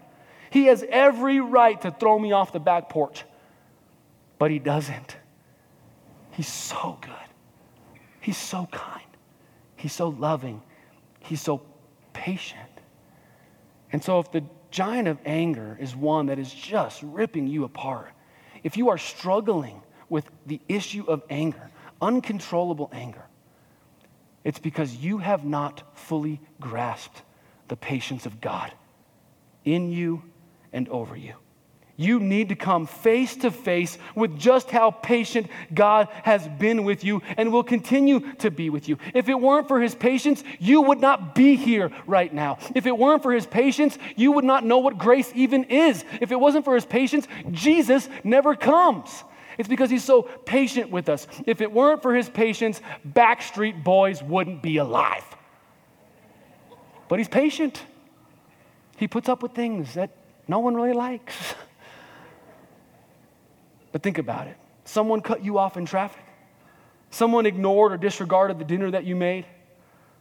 He 0.50 0.66
has 0.66 0.84
every 0.88 1.40
right 1.40 1.80
to 1.82 1.90
throw 1.90 2.18
me 2.18 2.32
off 2.32 2.52
the 2.52 2.60
back 2.60 2.88
porch, 2.88 3.24
but 4.38 4.50
he 4.50 4.58
doesn't. 4.58 5.16
He's 6.32 6.48
so 6.48 6.98
good. 7.00 7.12
He's 8.20 8.36
so 8.36 8.68
kind. 8.70 9.02
He's 9.76 9.92
so 9.92 10.08
loving. 10.08 10.62
He's 11.20 11.40
so 11.40 11.62
patient. 12.12 12.60
And 13.92 14.02
so, 14.02 14.18
if 14.20 14.30
the 14.30 14.44
giant 14.70 15.08
of 15.08 15.18
anger 15.24 15.76
is 15.80 15.94
one 15.94 16.26
that 16.26 16.38
is 16.38 16.52
just 16.52 17.02
ripping 17.02 17.46
you 17.46 17.64
apart, 17.64 18.12
if 18.62 18.76
you 18.76 18.90
are 18.90 18.98
struggling 18.98 19.82
with 20.08 20.28
the 20.46 20.60
issue 20.68 21.04
of 21.06 21.22
anger, 21.30 21.70
uncontrollable 22.00 22.90
anger, 22.92 23.24
it's 24.44 24.58
because 24.58 24.94
you 24.96 25.18
have 25.18 25.44
not 25.44 25.82
fully 25.94 26.40
grasped 26.60 27.22
the 27.68 27.76
patience 27.76 28.26
of 28.26 28.40
God 28.40 28.72
in 29.64 29.90
you 29.90 30.22
and 30.72 30.88
over 30.88 31.16
you. 31.16 31.34
You 32.02 32.18
need 32.18 32.48
to 32.48 32.56
come 32.56 32.86
face 32.86 33.36
to 33.36 33.50
face 33.50 33.96
with 34.14 34.38
just 34.38 34.70
how 34.70 34.90
patient 34.90 35.48
God 35.72 36.08
has 36.24 36.46
been 36.48 36.84
with 36.84 37.04
you 37.04 37.22
and 37.36 37.52
will 37.52 37.62
continue 37.62 38.32
to 38.36 38.50
be 38.50 38.70
with 38.70 38.88
you. 38.88 38.98
If 39.14 39.28
it 39.28 39.40
weren't 39.40 39.68
for 39.68 39.80
his 39.80 39.94
patience, 39.94 40.42
you 40.58 40.82
would 40.82 41.00
not 41.00 41.34
be 41.34 41.54
here 41.54 41.92
right 42.06 42.32
now. 42.32 42.58
If 42.74 42.86
it 42.86 42.98
weren't 42.98 43.22
for 43.22 43.32
his 43.32 43.46
patience, 43.46 43.96
you 44.16 44.32
would 44.32 44.44
not 44.44 44.64
know 44.64 44.78
what 44.78 44.98
grace 44.98 45.30
even 45.34 45.64
is. 45.64 46.04
If 46.20 46.32
it 46.32 46.40
wasn't 46.40 46.64
for 46.64 46.74
his 46.74 46.84
patience, 46.84 47.28
Jesus 47.52 48.08
never 48.24 48.56
comes. 48.56 49.08
It's 49.58 49.68
because 49.68 49.90
he's 49.90 50.04
so 50.04 50.22
patient 50.22 50.90
with 50.90 51.08
us. 51.08 51.26
If 51.46 51.60
it 51.60 51.70
weren't 51.70 52.02
for 52.02 52.14
his 52.14 52.28
patience, 52.28 52.80
Backstreet 53.06 53.84
Boys 53.84 54.22
wouldn't 54.22 54.62
be 54.62 54.78
alive. 54.78 55.24
But 57.08 57.18
he's 57.18 57.28
patient. 57.28 57.82
He 58.96 59.06
puts 59.06 59.28
up 59.28 59.42
with 59.42 59.52
things 59.52 59.94
that 59.94 60.10
no 60.48 60.58
one 60.58 60.74
really 60.74 60.94
likes. 60.94 61.34
But 63.92 64.02
think 64.02 64.18
about 64.18 64.46
it 64.46 64.56
someone 64.84 65.20
cut 65.20 65.44
you 65.44 65.58
off 65.58 65.76
in 65.76 65.86
traffic, 65.86 66.24
someone 67.10 67.46
ignored 67.46 67.92
or 67.92 67.96
disregarded 67.96 68.58
the 68.58 68.64
dinner 68.64 68.90
that 68.90 69.04
you 69.04 69.14
made, 69.14 69.46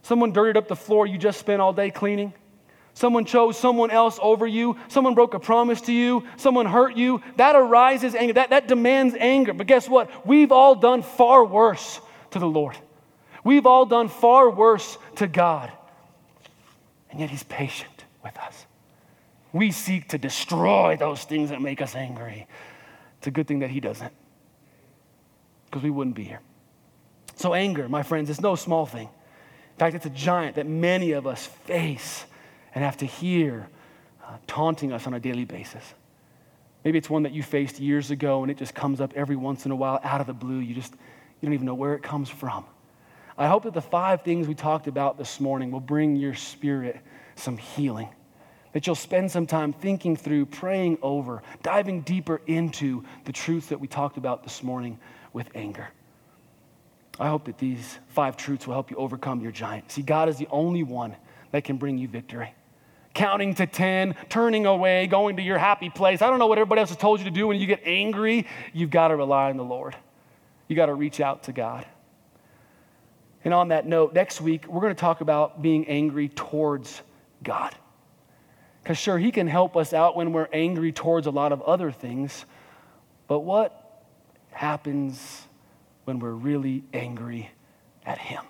someone 0.02 0.32
dirtied 0.32 0.56
up 0.56 0.68
the 0.68 0.76
floor 0.76 1.06
you 1.06 1.18
just 1.18 1.40
spent 1.40 1.60
all 1.60 1.72
day 1.72 1.90
cleaning. 1.90 2.32
Someone 2.94 3.24
chose 3.24 3.58
someone 3.58 3.90
else 3.90 4.18
over 4.20 4.46
you. 4.46 4.76
Someone 4.88 5.14
broke 5.14 5.32
a 5.32 5.40
promise 5.40 5.80
to 5.82 5.92
you. 5.92 6.24
Someone 6.36 6.66
hurt 6.66 6.94
you. 6.94 7.22
That 7.36 7.56
arises 7.56 8.14
anger. 8.14 8.34
That, 8.34 8.50
that 8.50 8.68
demands 8.68 9.14
anger. 9.18 9.54
But 9.54 9.66
guess 9.66 9.88
what? 9.88 10.26
We've 10.26 10.52
all 10.52 10.74
done 10.74 11.02
far 11.02 11.42
worse 11.42 12.00
to 12.32 12.38
the 12.38 12.46
Lord. 12.46 12.76
We've 13.44 13.64
all 13.64 13.86
done 13.86 14.08
far 14.08 14.50
worse 14.50 14.98
to 15.16 15.26
God. 15.26 15.72
And 17.10 17.18
yet 17.18 17.30
He's 17.30 17.42
patient 17.44 18.04
with 18.22 18.36
us. 18.38 18.66
We 19.52 19.70
seek 19.70 20.08
to 20.08 20.18
destroy 20.18 20.96
those 20.96 21.24
things 21.24 21.50
that 21.50 21.60
make 21.60 21.80
us 21.80 21.94
angry. 21.94 22.46
It's 23.22 23.28
a 23.28 23.30
good 23.30 23.46
thing 23.46 23.60
that 23.60 23.70
He 23.70 23.78
doesn't, 23.78 24.12
because 25.66 25.80
we 25.80 25.90
wouldn't 25.90 26.16
be 26.16 26.24
here. 26.24 26.40
So, 27.36 27.54
anger, 27.54 27.88
my 27.88 28.02
friends, 28.02 28.28
is 28.28 28.40
no 28.40 28.56
small 28.56 28.84
thing. 28.84 29.06
In 29.06 29.78
fact, 29.78 29.94
it's 29.94 30.06
a 30.06 30.10
giant 30.10 30.56
that 30.56 30.66
many 30.66 31.12
of 31.12 31.24
us 31.24 31.46
face 31.46 32.24
and 32.74 32.82
have 32.82 32.96
to 32.96 33.06
hear 33.06 33.68
uh, 34.24 34.38
taunting 34.48 34.92
us 34.92 35.06
on 35.06 35.14
a 35.14 35.20
daily 35.20 35.44
basis. 35.44 35.94
Maybe 36.84 36.98
it's 36.98 37.08
one 37.08 37.22
that 37.22 37.30
you 37.30 37.44
faced 37.44 37.78
years 37.78 38.10
ago 38.10 38.42
and 38.42 38.50
it 38.50 38.56
just 38.56 38.74
comes 38.74 39.00
up 39.00 39.12
every 39.14 39.36
once 39.36 39.66
in 39.66 39.70
a 39.70 39.76
while 39.76 40.00
out 40.02 40.20
of 40.20 40.26
the 40.26 40.34
blue. 40.34 40.58
You 40.58 40.74
just 40.74 40.92
you 40.92 41.46
don't 41.46 41.54
even 41.54 41.66
know 41.66 41.74
where 41.74 41.94
it 41.94 42.02
comes 42.02 42.28
from. 42.28 42.64
I 43.38 43.46
hope 43.46 43.62
that 43.62 43.72
the 43.72 43.80
five 43.80 44.22
things 44.22 44.48
we 44.48 44.56
talked 44.56 44.88
about 44.88 45.16
this 45.16 45.38
morning 45.38 45.70
will 45.70 45.78
bring 45.78 46.16
your 46.16 46.34
spirit 46.34 46.98
some 47.36 47.56
healing. 47.56 48.08
That 48.72 48.86
you'll 48.86 48.96
spend 48.96 49.30
some 49.30 49.46
time 49.46 49.72
thinking 49.72 50.16
through, 50.16 50.46
praying 50.46 50.98
over, 51.02 51.42
diving 51.62 52.02
deeper 52.02 52.40
into 52.46 53.04
the 53.24 53.32
truths 53.32 53.68
that 53.68 53.80
we 53.80 53.86
talked 53.86 54.16
about 54.16 54.42
this 54.42 54.62
morning 54.62 54.98
with 55.32 55.48
anger. 55.54 55.88
I 57.20 57.28
hope 57.28 57.44
that 57.44 57.58
these 57.58 57.98
five 58.08 58.36
truths 58.36 58.66
will 58.66 58.74
help 58.74 58.90
you 58.90 58.96
overcome 58.96 59.40
your 59.40 59.52
giant. 59.52 59.90
See, 59.92 60.02
God 60.02 60.28
is 60.28 60.38
the 60.38 60.48
only 60.50 60.82
one 60.82 61.14
that 61.50 61.64
can 61.64 61.76
bring 61.76 61.98
you 61.98 62.08
victory. 62.08 62.54
Counting 63.14 63.54
to 63.56 63.66
10, 63.66 64.14
turning 64.30 64.64
away, 64.64 65.06
going 65.06 65.36
to 65.36 65.42
your 65.42 65.58
happy 65.58 65.90
place. 65.90 66.22
I 66.22 66.28
don't 66.28 66.38
know 66.38 66.46
what 66.46 66.56
everybody 66.56 66.80
else 66.80 66.88
has 66.88 66.96
told 66.96 67.20
you 67.20 67.26
to 67.26 67.30
do 67.30 67.46
when 67.46 67.60
you 67.60 67.66
get 67.66 67.82
angry. 67.84 68.46
You've 68.72 68.90
got 68.90 69.08
to 69.08 69.16
rely 69.16 69.50
on 69.50 69.58
the 69.58 69.64
Lord. 69.64 69.94
You 70.66 70.76
got 70.76 70.86
to 70.86 70.94
reach 70.94 71.20
out 71.20 71.42
to 71.44 71.52
God. 71.52 71.84
And 73.44 73.52
on 73.52 73.68
that 73.68 73.86
note, 73.86 74.14
next 74.14 74.40
week, 74.40 74.66
we're 74.66 74.80
going 74.80 74.94
to 74.94 75.00
talk 75.00 75.20
about 75.20 75.60
being 75.60 75.86
angry 75.88 76.28
towards 76.28 77.02
God. 77.42 77.74
Because, 78.82 78.98
sure, 78.98 79.18
He 79.18 79.30
can 79.30 79.46
help 79.46 79.76
us 79.76 79.92
out 79.92 80.16
when 80.16 80.32
we're 80.32 80.48
angry 80.52 80.92
towards 80.92 81.26
a 81.26 81.30
lot 81.30 81.52
of 81.52 81.62
other 81.62 81.90
things. 81.92 82.44
But 83.28 83.40
what 83.40 84.04
happens 84.50 85.46
when 86.04 86.18
we're 86.18 86.32
really 86.32 86.84
angry 86.92 87.50
at 88.04 88.18
Him? 88.18 88.44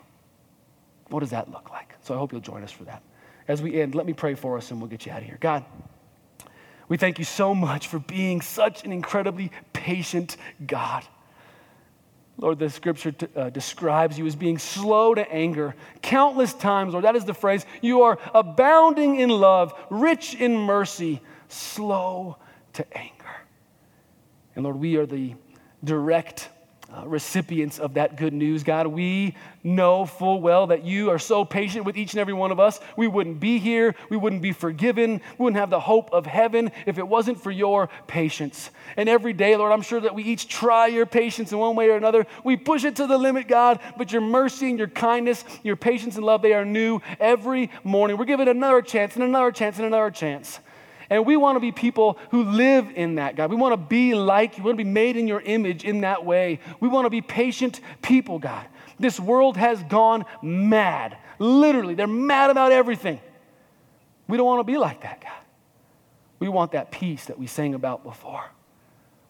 What 1.09 1.21
does 1.21 1.31
that 1.31 1.51
look 1.51 1.71
like? 1.71 1.95
So 2.03 2.15
I 2.15 2.19
hope 2.19 2.33
you'll 2.33 2.41
join 2.41 2.63
us 2.63 2.73
for 2.73 2.85
that. 2.85 3.03
As 3.47 3.61
we 3.61 3.81
end, 3.81 3.95
let 3.95 4.07
me 4.07 4.13
pray 4.13 4.35
for 4.35 4.57
us 4.57 4.71
and 4.71 4.81
we'll 4.81 4.89
get 4.89 5.05
you 5.05 5.13
out 5.13 5.19
of 5.19 5.25
here. 5.27 5.37
God, 5.41 5.65
we 6.89 6.97
thank 6.97 7.19
you 7.19 7.25
so 7.25 7.55
much 7.55 7.89
for 7.89 7.99
being 7.99 8.41
such 8.41 8.85
an 8.85 8.93
incredibly 8.93 9.51
patient 9.73 10.37
God. 10.67 11.05
Lord, 12.43 12.59
the 12.59 12.69
scripture 12.69 13.13
t- 13.13 13.29
uh, 13.37 13.51
describes 13.51 14.19
you 14.19 14.27
as 14.27 14.35
being 14.35 14.59
slow 14.59 15.15
to 15.15 15.33
anger 15.33 15.77
countless 16.03 16.53
times, 16.53 16.93
Lord. 16.93 17.05
That 17.05 17.15
is 17.15 17.25
the 17.25 17.35
phrase. 17.35 17.65
You 17.81 18.03
are 18.03 18.19
abounding 18.35 19.21
in 19.21 19.29
love, 19.29 19.73
rich 19.91 20.35
in 20.35 20.57
mercy, 20.57 21.21
slow 21.47 22.37
to 22.73 22.99
anger. 22.99 23.13
And 24.57 24.65
Lord, 24.65 24.77
we 24.77 24.97
are 24.97 25.07
the 25.07 25.37
direct 25.85 26.49
uh, 26.95 27.07
recipients 27.07 27.79
of 27.79 27.95
that 27.95 28.17
good 28.17 28.33
news, 28.33 28.63
God. 28.63 28.87
We 28.87 29.35
know 29.63 30.05
full 30.05 30.41
well 30.41 30.67
that 30.67 30.85
you 30.85 31.11
are 31.11 31.19
so 31.19 31.45
patient 31.45 31.87
with 31.87 31.97
each 31.97 32.13
and 32.13 32.21
every 32.21 32.35
one 32.35 32.51
of 32.51 32.61
us. 32.61 32.81
We 32.97 33.09
wouldn't 33.09 33.41
be 33.41 33.59
here. 33.59 33.95
We 34.11 34.17
wouldn't 34.17 34.43
be 34.43 34.53
forgiven. 34.53 35.21
We 35.39 35.45
wouldn't 35.45 35.59
have 35.59 35.71
the 35.71 35.81
hope 35.81 36.13
of 36.13 36.27
heaven 36.27 36.71
if 36.85 36.99
it 36.99 37.09
wasn't 37.09 37.41
for 37.43 37.51
your 37.51 37.89
patience. 38.07 38.71
And 38.97 39.09
every 39.09 39.33
day, 39.33 39.57
Lord, 39.57 39.73
I'm 39.73 39.83
sure 39.83 40.01
that 40.01 40.15
we 40.15 40.25
each 40.25 40.49
try 40.49 40.89
your 40.89 41.07
patience 41.07 41.53
in 41.53 41.59
one 41.59 41.77
way 41.77 41.89
or 41.89 41.97
another. 41.97 42.27
We 42.45 42.57
push 42.57 42.85
it 42.85 42.97
to 42.97 43.07
the 43.07 43.17
limit, 43.17 43.49
God, 43.49 43.81
but 43.97 44.13
your 44.13 44.23
mercy 44.23 44.69
and 44.69 44.79
your 44.79 44.89
kindness, 44.89 45.45
your 45.63 45.77
patience 45.77 46.17
and 46.17 46.27
love, 46.27 46.43
they 46.43 46.53
are 46.53 46.65
new 46.65 47.01
every 47.19 47.71
morning. 47.85 48.19
We're 48.19 48.25
given 48.27 48.49
another 48.49 48.83
chance 48.83 49.15
and 49.15 49.25
another 49.25 49.53
chance 49.53 49.79
and 49.79 49.87
another 49.87 50.11
chance. 50.11 50.61
And 51.11 51.27
we 51.27 51.37
want 51.37 51.57
to 51.57 51.61
be 51.61 51.73
people 51.73 52.19
who 52.31 52.45
live 52.45 52.91
in 52.95 53.17
that, 53.17 53.37
God. 53.37 53.51
We 53.51 53.57
want 53.57 53.73
to 53.73 53.77
be 53.77 54.15
like 54.15 54.57
you. 54.57 54.65
We 54.65 54.69
want 54.69 54.79
to 54.79 54.85
be 54.85 54.91
made 54.91 55.17
in 55.17 55.27
your 55.27 55.41
image 55.41 55.85
in 55.85 56.03
that 56.03 56.25
way. 56.25 56.61
We 56.81 56.89
want 56.89 57.07
to 57.07 57.11
be 57.11 57.21
patient 57.21 57.81
people, 58.01 58.39
God. 58.39 58.67
This 58.99 59.19
world 59.19 59.57
has 59.57 59.83
gone 59.85 60.25
mad. 60.43 61.17
Literally, 61.39 61.95
they're 61.95 62.07
mad 62.07 62.51
about 62.51 62.73
everything. 62.73 63.21
We 64.29 64.37
don't 64.37 64.47
want 64.47 64.61
to 64.61 64.65
be 64.65 64.79
like 64.79 65.03
that, 65.03 65.21
God. 65.21 65.33
We 66.39 66.49
want 66.49 66.73
that 66.73 66.91
peace 66.91 67.27
that 67.27 67.39
we 67.39 67.47
sang 67.47 67.75
about 67.75 68.03
before. 68.05 68.45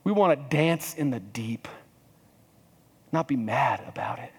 We 0.05 0.13
want 0.13 0.39
to 0.39 0.57
dance 0.57 0.95
in 0.95 1.11
the 1.11 1.21
deep, 1.21 1.69
not 3.13 3.29
be 3.29 3.37
mad 3.37 3.83
about 3.87 4.19
it. 4.19 4.33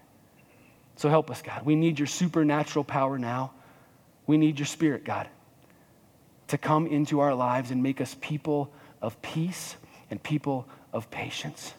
So 0.96 1.08
help 1.08 1.30
us, 1.30 1.42
God. 1.42 1.64
We 1.64 1.74
need 1.74 1.98
your 1.98 2.06
supernatural 2.06 2.84
power 2.84 3.18
now. 3.18 3.52
We 4.26 4.36
need 4.36 4.58
your 4.58 4.66
spirit, 4.66 5.04
God 5.04 5.28
to 6.48 6.58
come 6.58 6.86
into 6.86 7.20
our 7.20 7.34
lives 7.34 7.70
and 7.70 7.82
make 7.82 8.00
us 8.00 8.16
people 8.20 8.70
of 9.00 9.20
peace 9.22 9.76
and 10.10 10.22
people 10.22 10.66
of 10.92 11.10
patience. 11.10 11.74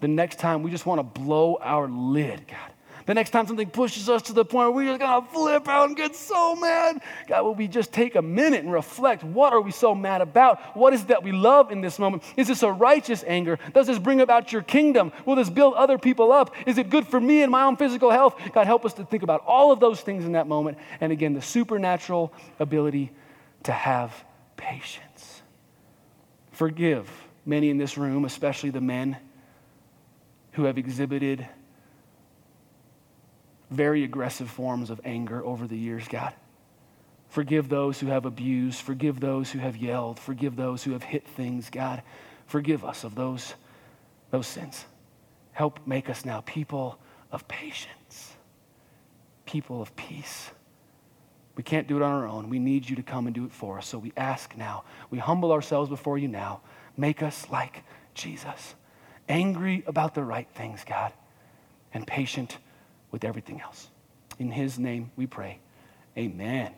The 0.00 0.08
next 0.08 0.38
time 0.38 0.62
we 0.62 0.70
just 0.70 0.86
want 0.86 0.98
to 0.98 1.20
blow 1.20 1.58
our 1.60 1.88
lid, 1.88 2.46
God. 2.46 2.72
The 3.08 3.14
next 3.14 3.30
time 3.30 3.46
something 3.46 3.70
pushes 3.70 4.10
us 4.10 4.20
to 4.24 4.34
the 4.34 4.44
point 4.44 4.74
where 4.74 4.84
we're 4.84 4.90
just 4.90 5.00
gonna 5.00 5.26
flip 5.28 5.66
out 5.66 5.88
and 5.88 5.96
get 5.96 6.14
so 6.14 6.54
mad, 6.54 7.00
God, 7.26 7.42
will 7.42 7.54
we 7.54 7.66
just 7.66 7.90
take 7.90 8.16
a 8.16 8.20
minute 8.20 8.62
and 8.62 8.70
reflect? 8.70 9.24
What 9.24 9.54
are 9.54 9.62
we 9.62 9.70
so 9.70 9.94
mad 9.94 10.20
about? 10.20 10.76
What 10.76 10.92
is 10.92 11.00
it 11.00 11.08
that 11.08 11.22
we 11.22 11.32
love 11.32 11.72
in 11.72 11.80
this 11.80 11.98
moment? 11.98 12.22
Is 12.36 12.48
this 12.48 12.62
a 12.62 12.70
righteous 12.70 13.24
anger? 13.26 13.58
Does 13.72 13.86
this 13.86 13.98
bring 13.98 14.20
about 14.20 14.52
your 14.52 14.60
kingdom? 14.60 15.10
Will 15.24 15.36
this 15.36 15.48
build 15.48 15.72
other 15.72 15.96
people 15.96 16.32
up? 16.32 16.54
Is 16.66 16.76
it 16.76 16.90
good 16.90 17.06
for 17.06 17.18
me 17.18 17.40
and 17.40 17.50
my 17.50 17.62
own 17.62 17.78
physical 17.78 18.10
health? 18.10 18.38
God, 18.52 18.66
help 18.66 18.84
us 18.84 18.92
to 18.94 19.06
think 19.06 19.22
about 19.22 19.42
all 19.46 19.72
of 19.72 19.80
those 19.80 20.02
things 20.02 20.26
in 20.26 20.32
that 20.32 20.46
moment. 20.46 20.76
And 21.00 21.10
again, 21.10 21.32
the 21.32 21.40
supernatural 21.40 22.30
ability 22.58 23.10
to 23.64 23.72
have 23.72 24.24
patience. 24.56 25.42
Forgive 26.52 27.08
many 27.44 27.70
in 27.70 27.78
this 27.78 27.96
room, 27.96 28.24
especially 28.24 28.70
the 28.70 28.80
men 28.80 29.16
who 30.52 30.64
have 30.64 30.78
exhibited 30.78 31.46
very 33.70 34.04
aggressive 34.04 34.50
forms 34.50 34.90
of 34.90 35.00
anger 35.04 35.44
over 35.44 35.66
the 35.66 35.76
years, 35.76 36.08
God. 36.08 36.32
Forgive 37.28 37.68
those 37.68 38.00
who 38.00 38.06
have 38.06 38.24
abused. 38.24 38.80
Forgive 38.80 39.20
those 39.20 39.50
who 39.50 39.58
have 39.58 39.76
yelled. 39.76 40.18
Forgive 40.18 40.56
those 40.56 40.82
who 40.82 40.92
have 40.92 41.02
hit 41.02 41.26
things, 41.28 41.68
God. 41.70 42.02
Forgive 42.46 42.84
us 42.84 43.04
of 43.04 43.14
those, 43.14 43.54
those 44.30 44.46
sins. 44.46 44.86
Help 45.52 45.86
make 45.86 46.08
us 46.08 46.24
now 46.24 46.42
people 46.46 46.98
of 47.30 47.46
patience, 47.46 48.32
people 49.44 49.82
of 49.82 49.94
peace. 49.96 50.50
We 51.58 51.64
can't 51.64 51.88
do 51.88 51.96
it 51.96 52.02
on 52.02 52.12
our 52.12 52.28
own. 52.28 52.50
We 52.50 52.60
need 52.60 52.88
you 52.88 52.94
to 52.94 53.02
come 53.02 53.26
and 53.26 53.34
do 53.34 53.44
it 53.44 53.50
for 53.50 53.78
us. 53.78 53.88
So 53.88 53.98
we 53.98 54.12
ask 54.16 54.56
now. 54.56 54.84
We 55.10 55.18
humble 55.18 55.50
ourselves 55.50 55.90
before 55.90 56.16
you 56.16 56.28
now. 56.28 56.60
Make 56.96 57.20
us 57.20 57.48
like 57.50 57.82
Jesus, 58.14 58.76
angry 59.28 59.82
about 59.84 60.14
the 60.14 60.22
right 60.22 60.46
things, 60.54 60.84
God, 60.86 61.12
and 61.92 62.06
patient 62.06 62.58
with 63.10 63.24
everything 63.24 63.60
else. 63.60 63.88
In 64.38 64.52
his 64.52 64.78
name 64.78 65.10
we 65.16 65.26
pray. 65.26 65.58
Amen. 66.16 66.74